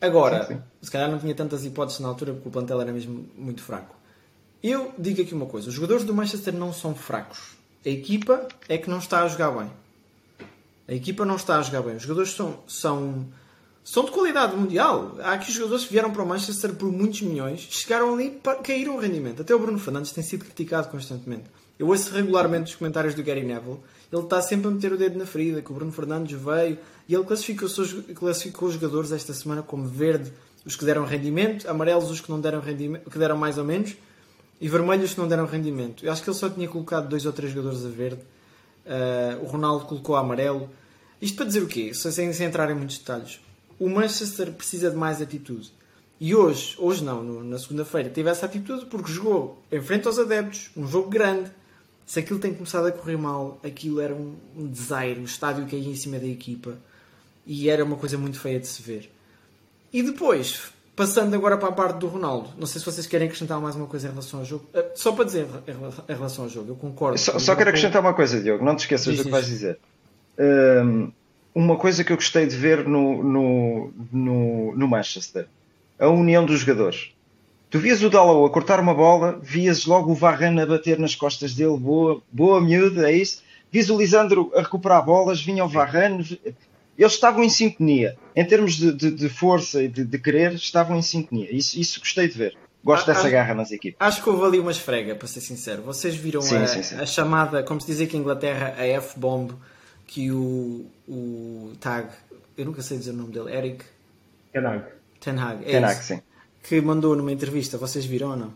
[0.00, 3.26] Agora, sim, se calhar não tinha tantas hipóteses na altura, porque o plantel era mesmo
[3.36, 3.96] muito fraco.
[4.62, 7.56] Eu digo aqui uma coisa: os jogadores do Manchester não são fracos.
[7.84, 9.70] A equipa é que não está a jogar bem.
[10.88, 11.96] A equipa não está a jogar bem.
[11.96, 13.26] Os jogadores são, são,
[13.84, 15.14] são de qualidade mundial.
[15.22, 18.96] Há aqui jogadores que vieram para o Manchester por muitos milhões, chegaram ali e caíram
[18.96, 19.42] o rendimento.
[19.42, 21.44] Até o Bruno Fernandes tem sido criticado constantemente.
[21.78, 23.78] Eu ouço regularmente os comentários do Gary Neville.
[24.10, 27.14] Ele está sempre a meter o dedo na ferida, que o Bruno Fernandes veio e
[27.14, 27.68] ele classificou,
[28.14, 30.32] classificou os jogadores esta semana como verde
[30.64, 33.94] os que deram rendimento, amarelos os que não deram rendimento, que deram mais ou menos,
[34.60, 36.06] e vermelhos os que não deram rendimento.
[36.06, 38.22] Eu acho que ele só tinha colocado dois ou três jogadores a verde.
[38.86, 40.70] Uh, o Ronaldo colocou a amarelo.
[41.20, 41.92] Isto para dizer o quê?
[41.92, 43.40] Sem, sem entrar em muitos detalhes.
[43.78, 45.72] O Manchester precisa de mais atitude.
[46.20, 50.18] E hoje, hoje não, no, na segunda-feira, teve essa atitude porque jogou em frente aos
[50.18, 51.50] adeptos, um jogo grande.
[52.06, 55.88] Se aquilo tem começado a correr mal, aquilo era um, um desaire, o estádio caía
[55.88, 56.78] em cima da equipa
[57.46, 59.10] e era uma coisa muito feia de se ver.
[59.92, 63.60] E depois, passando agora para a parte do Ronaldo, não sei se vocês querem acrescentar
[63.60, 64.66] mais uma coisa em relação ao jogo.
[64.74, 65.46] Eh, só para dizer
[66.08, 67.18] em relação ao jogo, eu concordo.
[67.18, 69.78] Só, só quero acrescentar uma coisa, Diogo, não te esqueças Diz, do que vais dizer.
[70.38, 71.12] Um,
[71.54, 75.46] uma coisa que eu gostei de ver no, no, no, no Manchester,
[75.98, 77.12] a união dos jogadores.
[77.70, 81.14] Tu vias o Dallow a cortar uma bola, vias logo o Varane a bater nas
[81.14, 83.42] costas dele, boa, boa miúda, é isso.
[83.70, 86.38] Vias o Lisandro a recuperar bolas, vinha o Varane,
[86.96, 88.16] eles estavam em sintonia.
[88.34, 91.52] Em termos de, de, de força e de, de, querer, estavam em sintonia.
[91.54, 92.56] Isso, isso gostei de ver.
[92.84, 93.96] Gosto dessa garra nas equipes.
[93.98, 95.82] Acho que houve ali uma esfrega, para ser sincero.
[95.82, 96.96] Vocês viram sim, a, sim, sim.
[96.96, 99.52] a, chamada, como se diz aqui em Inglaterra, a F-bomb,
[100.14, 102.08] que o, o Tag,
[102.56, 103.84] eu nunca sei dizer o nome dele, Eric
[104.52, 104.84] Ten Hag.
[105.18, 106.22] Ten Hag, é Ten Hag sim.
[106.62, 108.52] Que mandou numa entrevista, vocês viram ou não?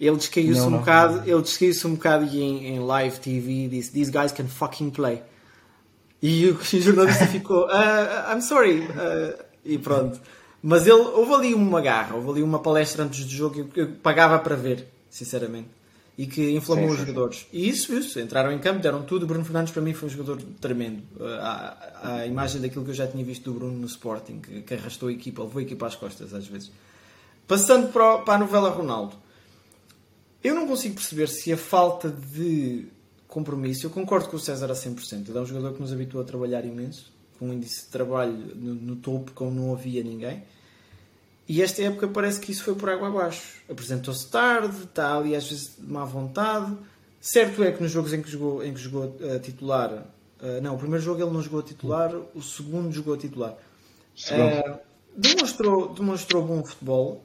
[0.00, 4.32] Ele descaiu-se um bocado, ele descaiu-se um bocado em, em live TV disse These guys
[4.32, 5.22] can fucking play.
[6.20, 8.80] E o, o jornalista ficou, uh, I'm sorry.
[8.80, 10.20] Uh, e pronto.
[10.60, 13.86] Mas ele, houve ali uma garra, houve ali uma palestra antes do jogo que eu,
[13.86, 15.68] eu pagava para ver, sinceramente.
[16.18, 17.06] E que inflamou sim, os sim.
[17.06, 17.46] jogadores.
[17.52, 19.22] E isso, isso, entraram em campo, deram tudo.
[19.22, 21.02] O Bruno Fernandes para mim foi um jogador tremendo.
[21.40, 24.74] A, a imagem daquilo que eu já tinha visto do Bruno no Sporting, que, que
[24.74, 26.70] arrastou a equipa, levou a equipa às costas às vezes.
[27.46, 29.16] Passando para, para a novela Ronaldo.
[30.42, 32.86] Eu não consigo perceber se a falta de
[33.30, 33.86] compromisso.
[33.86, 35.28] Eu concordo com o César a 100%.
[35.28, 38.32] Ele é um jogador que nos habituou a trabalhar imenso, com um índice de trabalho
[38.32, 40.42] no, no topo, como não havia ninguém.
[41.50, 43.54] E esta época parece que isso foi por água abaixo.
[43.68, 46.76] Apresentou-se tarde, está ali às vezes de má vontade.
[47.20, 50.06] Certo é que nos jogos em que jogou, em que jogou uh, titular,
[50.40, 53.56] uh, não, o primeiro jogo ele não jogou a titular, o segundo jogou a titular.
[54.30, 54.78] Uh,
[55.16, 57.24] demonstrou, demonstrou bom futebol,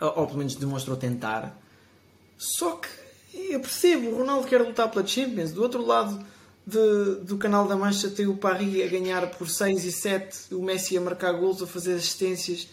[0.00, 1.54] ou, ou pelo menos demonstrou tentar.
[2.38, 2.88] Só que
[3.34, 5.52] eu percebo, o Ronaldo quer lutar pela Champions.
[5.52, 6.24] Do outro lado
[6.66, 10.62] de, do canal da Mancha tem o Paris a ganhar por 6 e 7, o
[10.62, 12.66] Messi a marcar gols, a fazer assistências.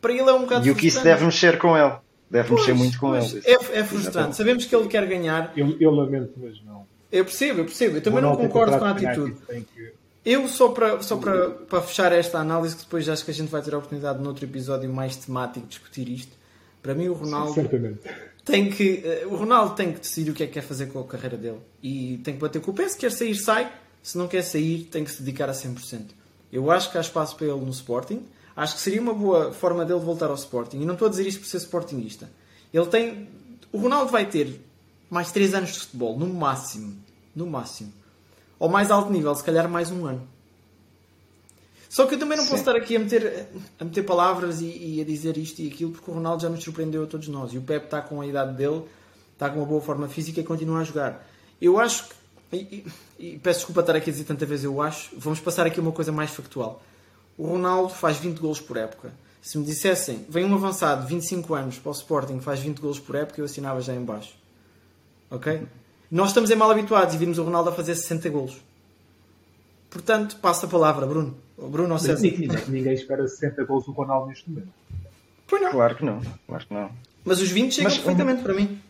[0.00, 1.94] Para ele é um bocado E o que isso deve mexer com ele.
[2.30, 3.42] Deve pois, mexer muito com ele.
[3.44, 4.36] É, é frustrante.
[4.36, 5.52] Sabemos que ele quer ganhar.
[5.56, 6.86] Eu, eu lamento, mas não.
[7.10, 7.96] Eu percebo, eu percebo.
[7.96, 9.36] Eu também não concordo com a atitude.
[10.24, 13.48] Eu, só para, só para, para fechar esta análise, que depois acho que a gente
[13.48, 16.32] vai ter a oportunidade noutro episódio mais temático de discutir isto.
[16.82, 17.54] Para mim, o Ronaldo.
[17.54, 18.00] Certamente
[18.46, 21.00] tem que, uh, o Ronaldo tem que decidir o que é que quer fazer com
[21.00, 22.88] a carreira dele e tem que bater com o pé.
[22.88, 23.70] Se quer sair, sai.
[24.00, 26.02] Se não quer sair, tem que se dedicar a 100%.
[26.52, 28.24] Eu acho que há espaço para ele no Sporting.
[28.56, 30.80] Acho que seria uma boa forma dele voltar ao Sporting.
[30.80, 32.30] E não estou a dizer isto por ser Sportingista.
[32.72, 33.28] Ele tem.
[33.70, 34.60] O Ronaldo vai ter
[35.10, 36.96] mais 3 anos de futebol, no máximo.
[37.34, 37.92] No máximo.
[38.58, 40.26] Ao mais alto nível, se calhar mais um ano.
[41.88, 42.50] Só que eu também não Sim.
[42.50, 43.48] posso estar aqui a meter,
[43.78, 46.62] a meter palavras e, e, a dizer isto e aquilo, porque o Ronaldo já nos
[46.62, 47.52] surpreendeu a todos nós.
[47.52, 48.82] E o Pep está com a idade dele,
[49.32, 51.26] está com uma boa forma física e continua a jogar.
[51.60, 52.14] Eu acho que.
[52.52, 52.56] E,
[53.18, 55.10] e, e peço desculpa estar aqui a dizer tanta vez eu acho.
[55.16, 56.82] Vamos passar aqui uma coisa mais factual.
[57.36, 59.12] O Ronaldo faz 20 golos por época.
[59.42, 62.98] Se me dissessem, vem um avançado de 25 anos para o Sporting faz 20 golos
[62.98, 64.34] por época, eu assinava já em baixo.
[65.30, 65.62] Ok?
[66.10, 68.56] Nós estamos em mal habituados e vimos o Ronaldo a fazer 60 golos.
[69.90, 71.36] Portanto, passa a palavra, Bruno.
[71.56, 72.22] O Bruno ou César.
[72.68, 74.68] Ninguém espera 60 gols do Ronaldo neste momento.
[75.46, 75.70] Pois não.
[75.70, 76.20] Claro que não.
[76.46, 76.90] Claro que não.
[77.24, 78.42] Mas os 20 chegam Mas, perfeitamente um...
[78.42, 78.80] para mim.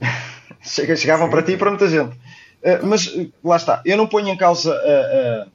[0.62, 2.16] Chegavam para ti e para muita gente.
[2.16, 3.14] Uh, mas
[3.44, 5.50] lá está, eu não ponho em causa uh,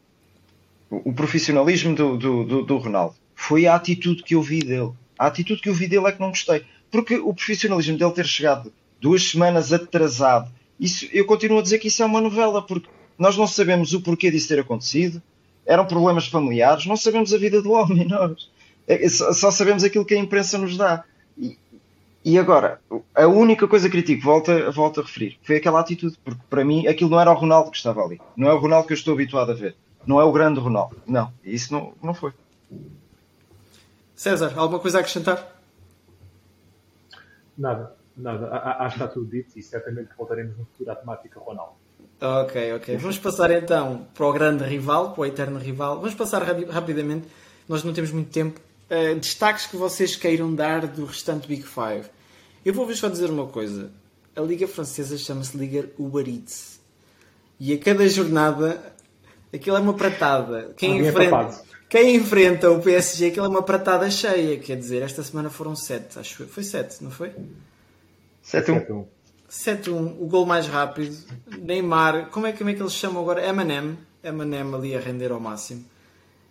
[0.92, 3.16] o profissionalismo do, do, do, do, Ronaldo.
[3.34, 4.92] Foi a atitude que eu vi dele.
[5.18, 6.66] A atitude que eu vi dele é que não gostei.
[6.92, 11.88] Porque o profissionalismo dele ter chegado duas semanas atrasado, isso, eu continuo a dizer que
[11.88, 15.22] isso é uma novela, porque nós não sabemos o porquê disso ter acontecido,
[15.66, 18.50] eram problemas familiares, não sabemos a vida do homem, nós.
[18.88, 21.06] É, só sabemos aquilo que a imprensa nos dá.
[21.38, 21.58] E,
[22.26, 22.82] e agora,
[23.16, 26.88] a única coisa que critico, volto, volto a referir, foi aquela atitude, porque para mim
[26.88, 28.20] aquilo não era o Ronaldo que estava ali.
[28.36, 29.76] Não é o Ronaldo que eu estou habituado a ver.
[30.06, 30.98] Não é o grande Ronaldo.
[31.06, 32.34] Não, isso não, não foi.
[34.16, 35.62] César, alguma coisa a acrescentar?
[37.58, 38.48] Nada, nada.
[38.80, 41.74] Acho que está tudo dito e certamente voltaremos no futuro à temática Ronaldo.
[42.22, 42.98] Ok, ok.
[42.98, 45.96] Vamos passar então para o grande rival, para o eterno rival.
[45.96, 47.28] Vamos passar rapidamente,
[47.68, 48.60] nós não temos muito tempo.
[48.92, 52.10] Uh, destaques que vocês queiram dar do restante Big Five.
[52.64, 53.90] Eu vou-vos só dizer uma coisa.
[54.36, 56.80] A Liga Francesa chama-se Liga Uber Eats.
[57.60, 58.94] E a cada jornada,
[59.54, 60.74] aquilo é uma pratada.
[60.78, 64.60] Quem enfrenta, quem enfrenta o PSG, aquilo é uma pratada cheia.
[64.60, 67.32] Quer dizer, esta semana foram sete, acho que foi sete, não foi?
[68.46, 69.06] 7-1.
[69.50, 71.16] 7-1, o gol mais rápido.
[71.60, 73.46] Neymar, como é, como é que eles chamam agora?
[73.46, 73.98] Eminem.
[74.24, 75.84] Eminem ali a render ao máximo.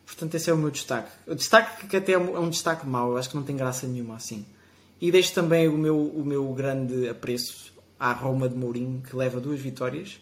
[0.05, 1.11] Portanto, esse é o meu destaque.
[1.26, 3.86] O destaque que até é um é destaque mau, eu acho que não tem graça
[3.86, 4.44] nenhuma assim.
[5.01, 9.40] E deixo também o meu, o meu grande apreço à Roma de Mourinho, que leva
[9.40, 10.20] duas vitórias.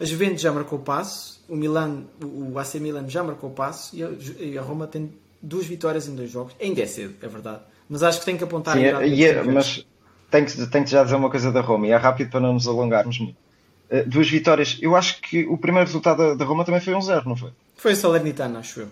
[0.00, 4.62] A Juventus já marcou passo, o Milan, o AC Milan já marcou passo e a,
[4.62, 6.54] Roma tem duas vitórias em dois jogos.
[6.60, 7.62] Ainda é cedo, é verdade.
[7.88, 9.84] Mas acho que tem que apontar Sim, e, é, mas
[10.30, 12.52] tenho que, tenho que já dizer uma coisa da Roma, e é rápido para não
[12.52, 13.36] nos alongarmos muito.
[13.90, 14.78] Uh, duas vitórias.
[14.82, 17.50] Eu acho que o primeiro resultado da, da Roma também foi um zero, não foi?
[17.74, 18.88] Foi Salernitana, acho eu.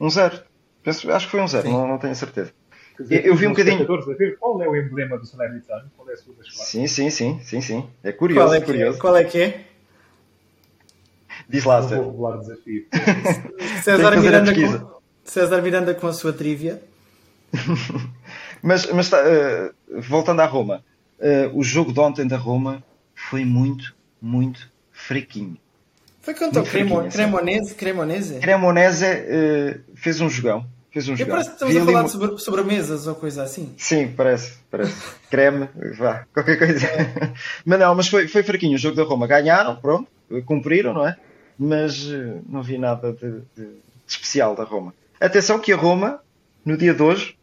[0.00, 0.40] Um zero.
[0.82, 2.52] Penso, acho que foi um zero, não, não tenho certeza.
[2.98, 3.86] Dizer, eu vi um bocadinho.
[4.38, 5.90] Qual é o emblema do Salernitano?
[5.96, 7.86] Qual é a sua das Sim, sim, sim, sim, sim.
[8.02, 8.46] É curioso.
[8.46, 8.98] Qual é, é curioso.
[8.98, 9.00] É?
[9.00, 9.69] Qual é que é?
[11.50, 11.96] Diz lá, César.
[11.96, 12.86] Vou revelar o desafio.
[13.82, 15.00] César Miranda, com...
[15.24, 16.80] César Miranda com a sua trivia.
[18.62, 19.72] Mas, mas uh,
[20.02, 20.84] voltando à Roma,
[21.18, 22.84] uh, o jogo de ontem da Roma
[23.14, 25.56] foi muito, muito fraquinho.
[26.20, 27.74] Foi contra o Cremo, Cremonese?
[27.74, 30.66] Cremonese, Cremonese uh, fez um jogão.
[30.90, 31.36] Fez um jogão.
[31.36, 33.72] Parece que estamos Vi a falar de sobre, sobremesas ou coisa assim.
[33.78, 34.58] Sim, parece.
[34.70, 34.94] parece.
[35.30, 36.86] Creme, vá, qualquer coisa.
[36.86, 37.32] É.
[37.64, 39.26] mas não, mas foi, foi fraquinho o jogo da Roma.
[39.26, 40.06] Ganharam, pronto,
[40.44, 41.16] cumpriram, não é?
[41.62, 42.06] Mas
[42.48, 43.70] não vi nada de, de, de
[44.06, 44.94] especial da Roma.
[45.20, 46.22] Atenção que a Roma,
[46.64, 47.36] no dia de hoje,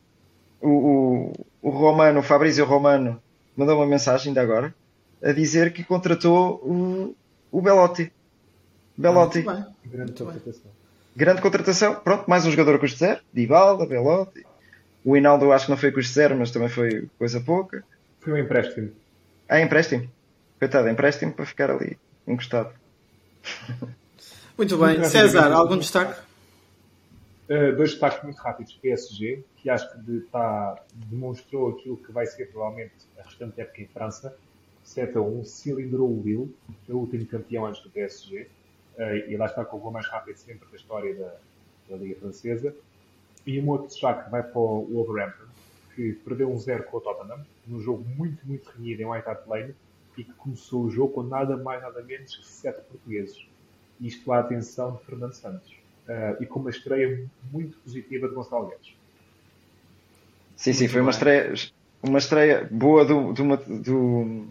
[0.59, 3.21] o, o, o Romano, o Fabrício Romano,
[3.55, 4.73] mandou uma mensagem ainda agora
[5.21, 7.15] a dizer que contratou o,
[7.51, 8.11] o Belotti.
[8.97, 9.45] Belotti.
[9.47, 10.71] Ah, Grande contratação.
[11.15, 11.95] Grande contratação.
[11.95, 13.21] Pronto, mais um jogador a custo zero.
[13.31, 14.43] Dybala, Belotti.
[15.05, 17.83] O Hinaldo acho que não foi custo zero, mas também foi coisa pouca.
[18.19, 18.91] Foi um empréstimo.
[19.47, 20.09] Ah, empréstimo.
[20.57, 22.73] Coitado, empréstimo para ficar ali encostado.
[24.57, 25.03] Muito bem.
[25.03, 26.19] César, algum destaque?
[27.47, 28.73] Uh, dois destaques muito rápidos.
[28.73, 33.81] PSG, que acho que de, tá, demonstrou aquilo que vai ser provavelmente a restante época
[33.83, 34.35] em França.
[34.83, 36.55] 7 a 1, cilindrou o Lille,
[36.89, 38.47] o último campeão antes do PSG.
[38.97, 41.35] Uh, e lá está com o gol mais rápido sempre da história da,
[41.89, 42.75] da Liga Francesa.
[43.45, 45.45] E um outro destaque vai para o Wolverhampton,
[45.95, 49.45] que perdeu um 0 com o Tottenham, num jogo muito, muito renhido em White Hart
[49.45, 49.75] Lane,
[50.17, 53.45] e que começou o jogo com nada mais, nada menos que 7 portugueses.
[53.99, 55.71] Isto à atenção de Fernando Santos
[56.07, 58.95] uh, e com uma estreia muito positiva de Gonçalo Guedes.
[60.55, 61.53] Sim, sim, foi uma estreia,
[62.01, 64.47] uma estreia boa do, do, do,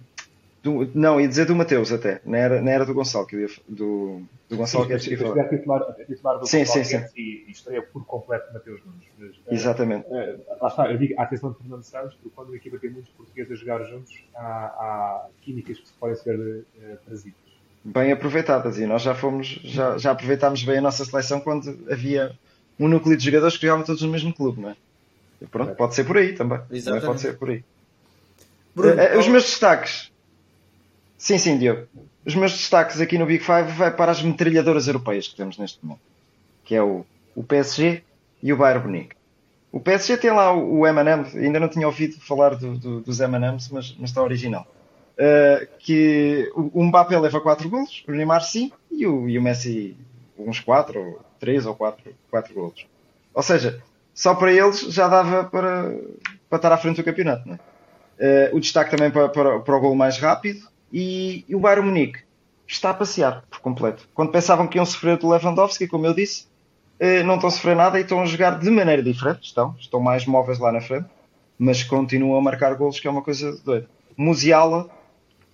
[0.63, 3.49] do não, ia dizer do Mateus até, não era, não era do Gonçalo, que ia,
[3.69, 5.49] do, do Gonçalo sim, Guedes que ia falar.
[5.49, 7.21] Titular, titular do sim, Gonçalo sim, Guedes sim.
[7.21, 9.07] E, e estreia por completo Mateus Nunes.
[9.19, 10.07] Mas, uh, Exatamente.
[10.07, 12.91] Uh, lá está, eu digo, a atenção de Fernando Santos, porque quando uma equipa tem
[12.91, 16.65] muitos portugueses a jogar juntos, há, há químicas que podem ser uh,
[17.05, 17.46] trazidas
[17.87, 22.37] bem aproveitadas e nós já fomos, já, já aproveitámos bem a nossa seleção quando havia
[22.81, 24.77] um núcleo de jogadores que jogavam todos no mesmo clube, não é?
[25.41, 26.59] E pronto, pode ser por aí também.
[26.85, 27.63] também pode ser por aí.
[28.75, 30.11] Bruno, uh, os meus destaques.
[31.17, 31.87] Sim, sim, Diogo.
[32.25, 35.79] Os meus destaques aqui no Big Five vai para as metralhadoras europeias que temos neste
[35.85, 36.03] momento.
[36.65, 37.07] Que é o,
[37.37, 38.03] o PSG
[38.43, 39.15] e o Bayern Munique.
[39.71, 43.69] O PSG tem lá o, o ainda não tinha ouvido falar do, do, dos M&M's,
[43.69, 44.67] mas, mas está original.
[45.19, 49.97] Uh, que o Mbappé leva 4 golos, o Neymar 5 e o, e o Messi
[50.39, 52.87] uns 4, 3 ou 4, 4 golos.
[53.33, 53.83] Ou seja,
[54.15, 55.95] só para eles já dava para,
[56.49, 57.49] para estar à frente do campeonato.
[57.51, 61.87] Uh, o destaque também para, para, para o gol mais rápido e, e, o Bayern
[61.87, 62.21] Munique
[62.67, 64.09] está a passear por completo.
[64.15, 66.47] Quando pensavam que iam sofrer do Lewandowski, como eu disse,
[66.99, 69.45] uh, não estão a sofrer nada e estão a jogar de maneira diferente.
[69.45, 71.07] Estão, estão mais móveis lá na frente,
[71.59, 73.87] mas continuam a marcar golos, que é uma coisa doida.
[74.17, 74.89] Musiala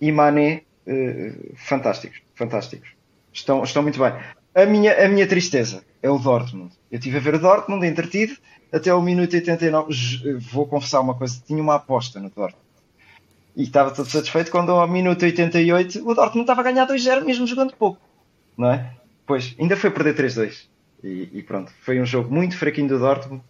[0.03, 2.89] e Mané, uh, fantásticos, fantásticos.
[3.31, 4.13] Estão, estão muito bem.
[4.53, 6.73] A minha, a minha tristeza é o Dortmund.
[6.91, 8.35] Eu estive a ver o Dortmund entretido
[8.69, 10.37] até o minuto 89.
[10.51, 12.61] Vou confessar uma coisa: tinha uma aposta no Dortmund.
[13.55, 17.47] E estava todo satisfeito quando ao minuto 88 o Dortmund estava a ganhar 2-0, mesmo
[17.47, 18.01] jogando pouco.
[18.57, 18.93] Não é?
[19.25, 20.67] Pois, ainda foi perder 3-2.
[21.01, 23.41] E, e, pronto, foi um jogo muito fraquinho do Dortmund.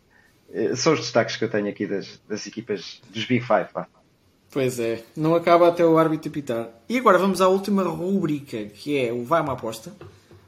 [0.53, 3.73] Eh, são os destaques que eu tenho aqui das, das equipas dos Big Five.
[3.73, 3.87] Pá.
[4.53, 6.69] Pois é, não acaba até o árbitro apitar.
[6.87, 9.91] E agora vamos à última rubrica, que é o Vai uma aposta.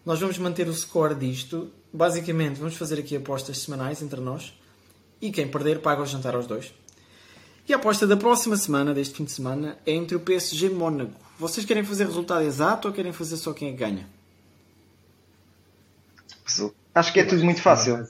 [0.06, 1.72] Nós vamos manter o score disto.
[1.92, 4.54] Basicamente, vamos fazer aqui apostas semanais entre nós.
[5.20, 6.72] E quem perder paga o jantar aos dois.
[7.68, 10.70] E a aposta da próxima semana, deste fim de semana, é entre o PSG e
[10.70, 11.20] Mónaco.
[11.40, 14.08] Vocês querem fazer resultado exato ou querem fazer só quem é ganha?
[16.94, 18.08] Acho que é tudo muito fácil.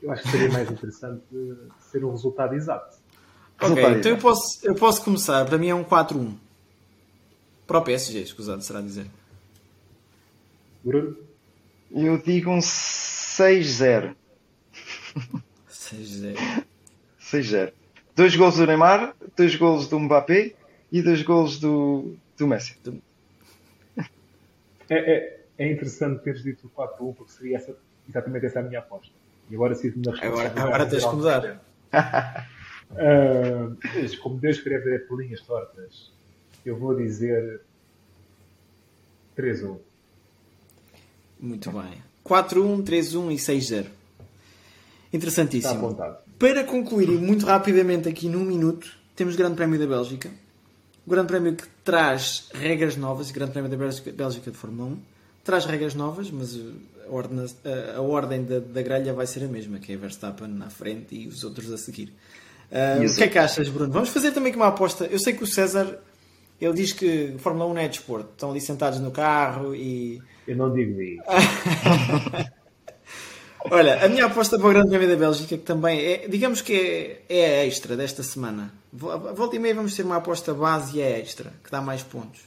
[0.00, 1.24] Eu acho que seria mais interessante
[1.90, 2.97] ser o resultado exato.
[3.60, 5.44] Ok, então eu posso, eu posso começar.
[5.44, 6.34] Para mim é um 4-1.
[7.66, 9.06] Para o PSG, escusado será dizer.
[10.82, 11.16] Bruno?
[11.90, 14.14] Eu digo um 6-0.
[15.68, 16.64] 6-0.
[17.20, 17.72] 6-0.
[18.14, 20.54] Dois gols do Neymar, dois gols do Mbappé
[20.90, 22.76] e dois gols do, do Messi.
[24.88, 27.76] É, é, é interessante teres dito o 4-1 porque seria essa,
[28.08, 29.12] exatamente essa a minha aposta.
[29.50, 31.60] E agora sinto-me na Agora, agora tens que mudar.
[32.92, 36.10] uh, como Deus escreve é por linhas tortas,
[36.64, 37.60] eu vou dizer
[39.36, 39.78] 3-1.
[41.40, 42.02] Muito bem.
[42.24, 43.86] 4-1, 3-1 e 6-0.
[45.12, 45.74] Interessantíssimo.
[45.74, 46.18] Está apontado.
[46.38, 50.30] Para concluir muito rapidamente aqui num minuto, temos o Grande Prémio da Bélgica.
[51.06, 54.90] O Grande Prémio que traz regras novas, o Grande Prémio da Bélgica, Bélgica de Fórmula
[54.90, 54.98] 1.
[55.42, 56.54] Traz regras novas, mas
[57.06, 60.48] a ordem, a, a ordem da, da, grelha vai ser a mesma, que é Verstappen
[60.48, 62.12] na frente e os outros a seguir.
[62.70, 63.92] Uh, o que é que achas, Bruno?
[63.92, 65.06] Vamos fazer também uma aposta.
[65.06, 65.98] Eu sei que o César
[66.60, 68.30] ele diz que Fórmula 1 não é desporto.
[68.32, 70.20] Estão ali sentados no carro e.
[70.46, 71.22] Eu não digo isso.
[73.70, 77.20] Olha, a minha aposta para o Grande Prémio da Bélgica, que também é, digamos que
[77.28, 78.72] é, é a extra desta semana.
[78.92, 82.40] Volta e meia vamos ter uma aposta base e é extra, que dá mais pontos.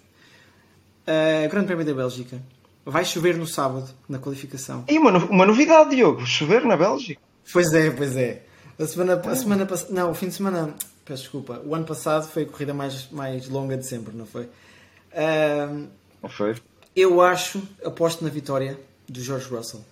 [1.04, 2.42] Uh, Grande Prémio da Bélgica.
[2.84, 4.86] Vai chover no sábado, na qualificação.
[4.90, 7.22] E uma, uma novidade, Diogo, chover na Bélgica.
[7.54, 8.42] Pois é, pois é.
[8.80, 9.94] A semana, a semana passada.
[9.94, 10.74] Não, o fim de semana.
[11.06, 11.62] Peço desculpa.
[11.66, 14.44] O ano passado foi a corrida mais, mais longa de sempre, não foi?
[14.44, 15.88] Uh,
[16.22, 16.56] não foi?
[16.96, 19.84] Eu acho, aposto na vitória do George Russell.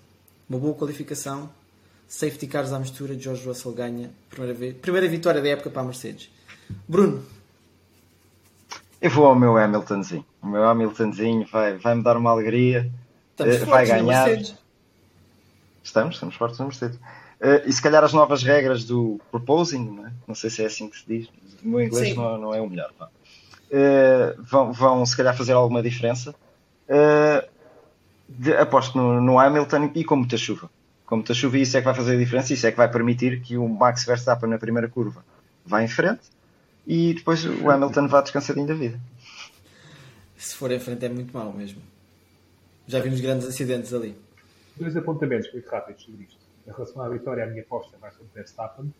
[0.49, 1.49] Uma boa qualificação,
[2.07, 5.85] safety cars à mistura, George Russell ganha primeira, vez, primeira vitória da época para a
[5.85, 6.29] Mercedes.
[6.87, 7.23] Bruno.
[9.01, 10.25] Eu vou ao meu Hamiltonzinho.
[10.41, 12.91] O meu Hamiltonzinho vai, vai me dar uma alegria.
[13.31, 14.29] Estamos uh, vai ganhar.
[15.83, 16.99] Estamos, estamos fortes na Mercedes.
[17.39, 20.11] Uh, e se calhar as novas regras do proposing, não, é?
[20.27, 21.27] não sei se é assim que se diz,
[21.63, 22.91] o meu inglês não, não, é o melhor.
[22.99, 26.35] Uh, vão, vão se calhar fazer alguma diferença.
[26.89, 27.47] Uh,
[28.27, 30.69] de, aposto no, no, Hamilton e com muita chuva.
[31.05, 32.53] Com muita chuva, e isso é que vai fazer a diferença.
[32.53, 35.23] Isso é que vai permitir que o Max Verstappen na primeira curva
[35.65, 36.21] vá em frente
[36.85, 38.99] e depois o Hamilton vá descansadinho da vida.
[40.37, 41.81] Se for em frente, é muito mal mesmo.
[42.87, 44.15] Já vimos grandes acidentes ali.
[44.75, 46.38] Dois apontamentos muito rápidos sobre isto.
[46.69, 48.93] Em relação à vitória, a minha aposta vai sobre Verstappen.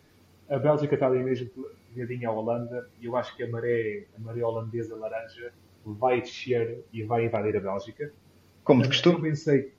[0.48, 1.48] A Bélgica está ali mesmo
[1.94, 5.52] pegadinha à Holanda e eu acho que a maré, a maré holandesa laranja
[5.84, 8.12] vai descer e vai invadir a Bélgica.
[8.64, 9.16] Como de costume.
[9.16, 9.72] Eu pensei,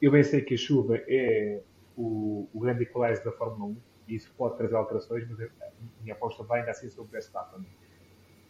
[0.00, 1.60] eu pensei que a chuva é
[1.94, 3.76] o, o grande equalizer da Fórmula 1
[4.08, 5.48] e isso pode trazer alterações, mas a
[6.02, 7.62] minha aposta vai ainda assim sobre Verstappen.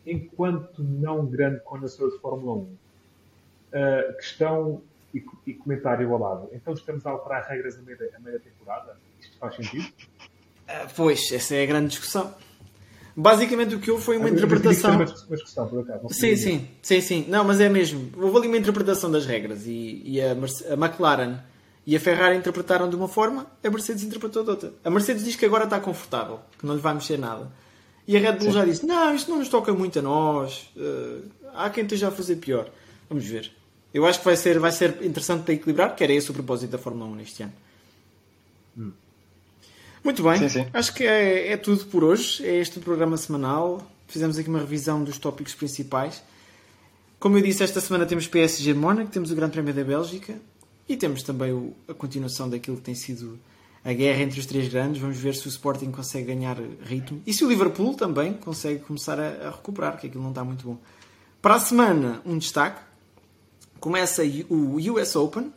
[0.06, 4.82] Enquanto não grande conhecedor de Fórmula 1, uh, questão
[5.14, 6.48] e, e, comentário ao lado.
[6.52, 8.96] Então estamos a alterar regras a meio da, a meio temporada?
[9.20, 9.84] Isto faz sentido?
[9.84, 12.34] Uh, pois, essa é a grande discussão.
[13.16, 14.96] Basicamente o que houve foi uma interpretação.
[14.96, 17.26] Uma discussão, por acaso, sim, sim, sim, sim.
[17.28, 18.10] Não, mas é mesmo.
[18.16, 21.38] Houve ali uma interpretação das regras e, e a, a, McLaren
[21.86, 24.72] e a Ferrari interpretaram de uma forma, a Mercedes interpretou de outra.
[24.82, 27.52] A Mercedes diz que agora está confortável, que não lhe vai mexer nada.
[28.06, 28.52] E a Red Bull sim.
[28.52, 30.70] já disse: Não, isto não nos toca muito a nós.
[30.76, 31.22] Uh,
[31.54, 32.68] há quem esteja a fazer pior.
[33.08, 33.52] Vamos ver.
[33.94, 36.72] Eu acho que vai ser, vai ser interessante para equilibrar, que era esse o propósito
[36.72, 37.52] da Fórmula 1 neste ano.
[38.76, 38.90] Hum.
[40.02, 40.66] Muito bem, sim, sim.
[40.72, 42.44] acho que é, é, tudo por hoje.
[42.44, 43.88] É este o programa semanal.
[44.08, 46.20] Fizemos aqui uma revisão dos tópicos principais.
[47.20, 50.34] Como eu disse, esta semana temos PSG Mónaco, temos o Grande Prémio da Bélgica
[50.88, 53.38] e temos também o, a continuação daquilo que tem sido
[53.84, 55.00] a guerra entre os três grandes.
[55.00, 59.20] Vamos ver se o Sporting consegue ganhar ritmo e se o Liverpool também consegue começar
[59.20, 60.78] a, a recuperar, que aquilo não está muito bom.
[61.40, 62.93] Para a semana, um destaque.
[63.84, 65.52] Começa o US Open.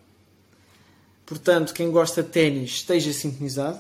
[1.26, 3.80] Portanto, quem gosta de ténis esteja sintonizado.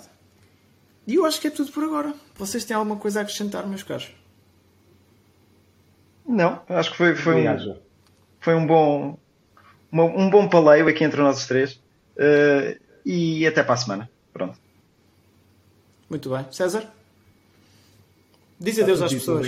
[1.06, 2.14] E eu acho que é tudo por agora.
[2.34, 4.10] Vocês têm alguma coisa a acrescentar, meus caros?
[6.26, 7.76] Não, acho que foi, foi, um,
[8.40, 9.18] foi um bom
[9.92, 11.74] uma, um bom paleio aqui entre nós três.
[12.16, 14.10] Uh, e até para a semana.
[14.32, 14.58] Pronto.
[16.10, 16.46] Muito bem.
[16.54, 16.90] César?
[18.60, 19.48] Diz adeus às pessoas.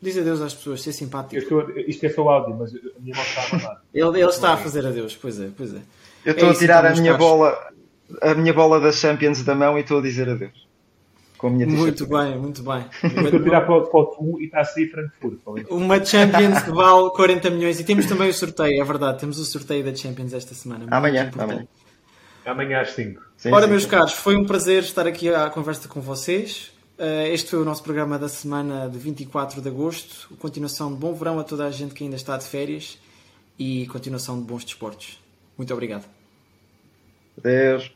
[0.00, 1.36] Diz adeus às pessoas, ser simpático.
[1.36, 3.82] Estou, isto é só áudio, mas a minha mão está a mandar.
[3.92, 5.80] ele, ele está a fazer adeus, pois é, pois é.
[6.24, 7.56] Eu estou é a tirar a minha bola
[8.22, 10.66] a minha bola das Champions da mão e estou a dizer adeus.
[11.38, 12.86] Com a minha muito bem, muito bem.
[13.02, 15.66] Estou a tirar para o, para e está a sair Frankfurt.
[15.68, 19.20] Uma Champions que vale 40 milhões e temos também o sorteio, é verdade.
[19.20, 20.86] Temos o sorteio da Champions esta semana.
[20.90, 21.66] Amanhã, amanhã.
[22.44, 23.20] Amanhã às 5.
[23.36, 23.88] Sim, Ora, sim, meus sim.
[23.88, 26.72] caros, foi um prazer estar aqui à conversa com vocês.
[26.98, 30.34] Uh, este foi o nosso programa da semana de 24 de agosto.
[30.38, 32.98] Continuação de bom verão a toda a gente que ainda está de férias
[33.58, 35.20] e continuação de bons desportos.
[35.58, 36.06] Muito obrigado.
[37.38, 37.95] Adeus.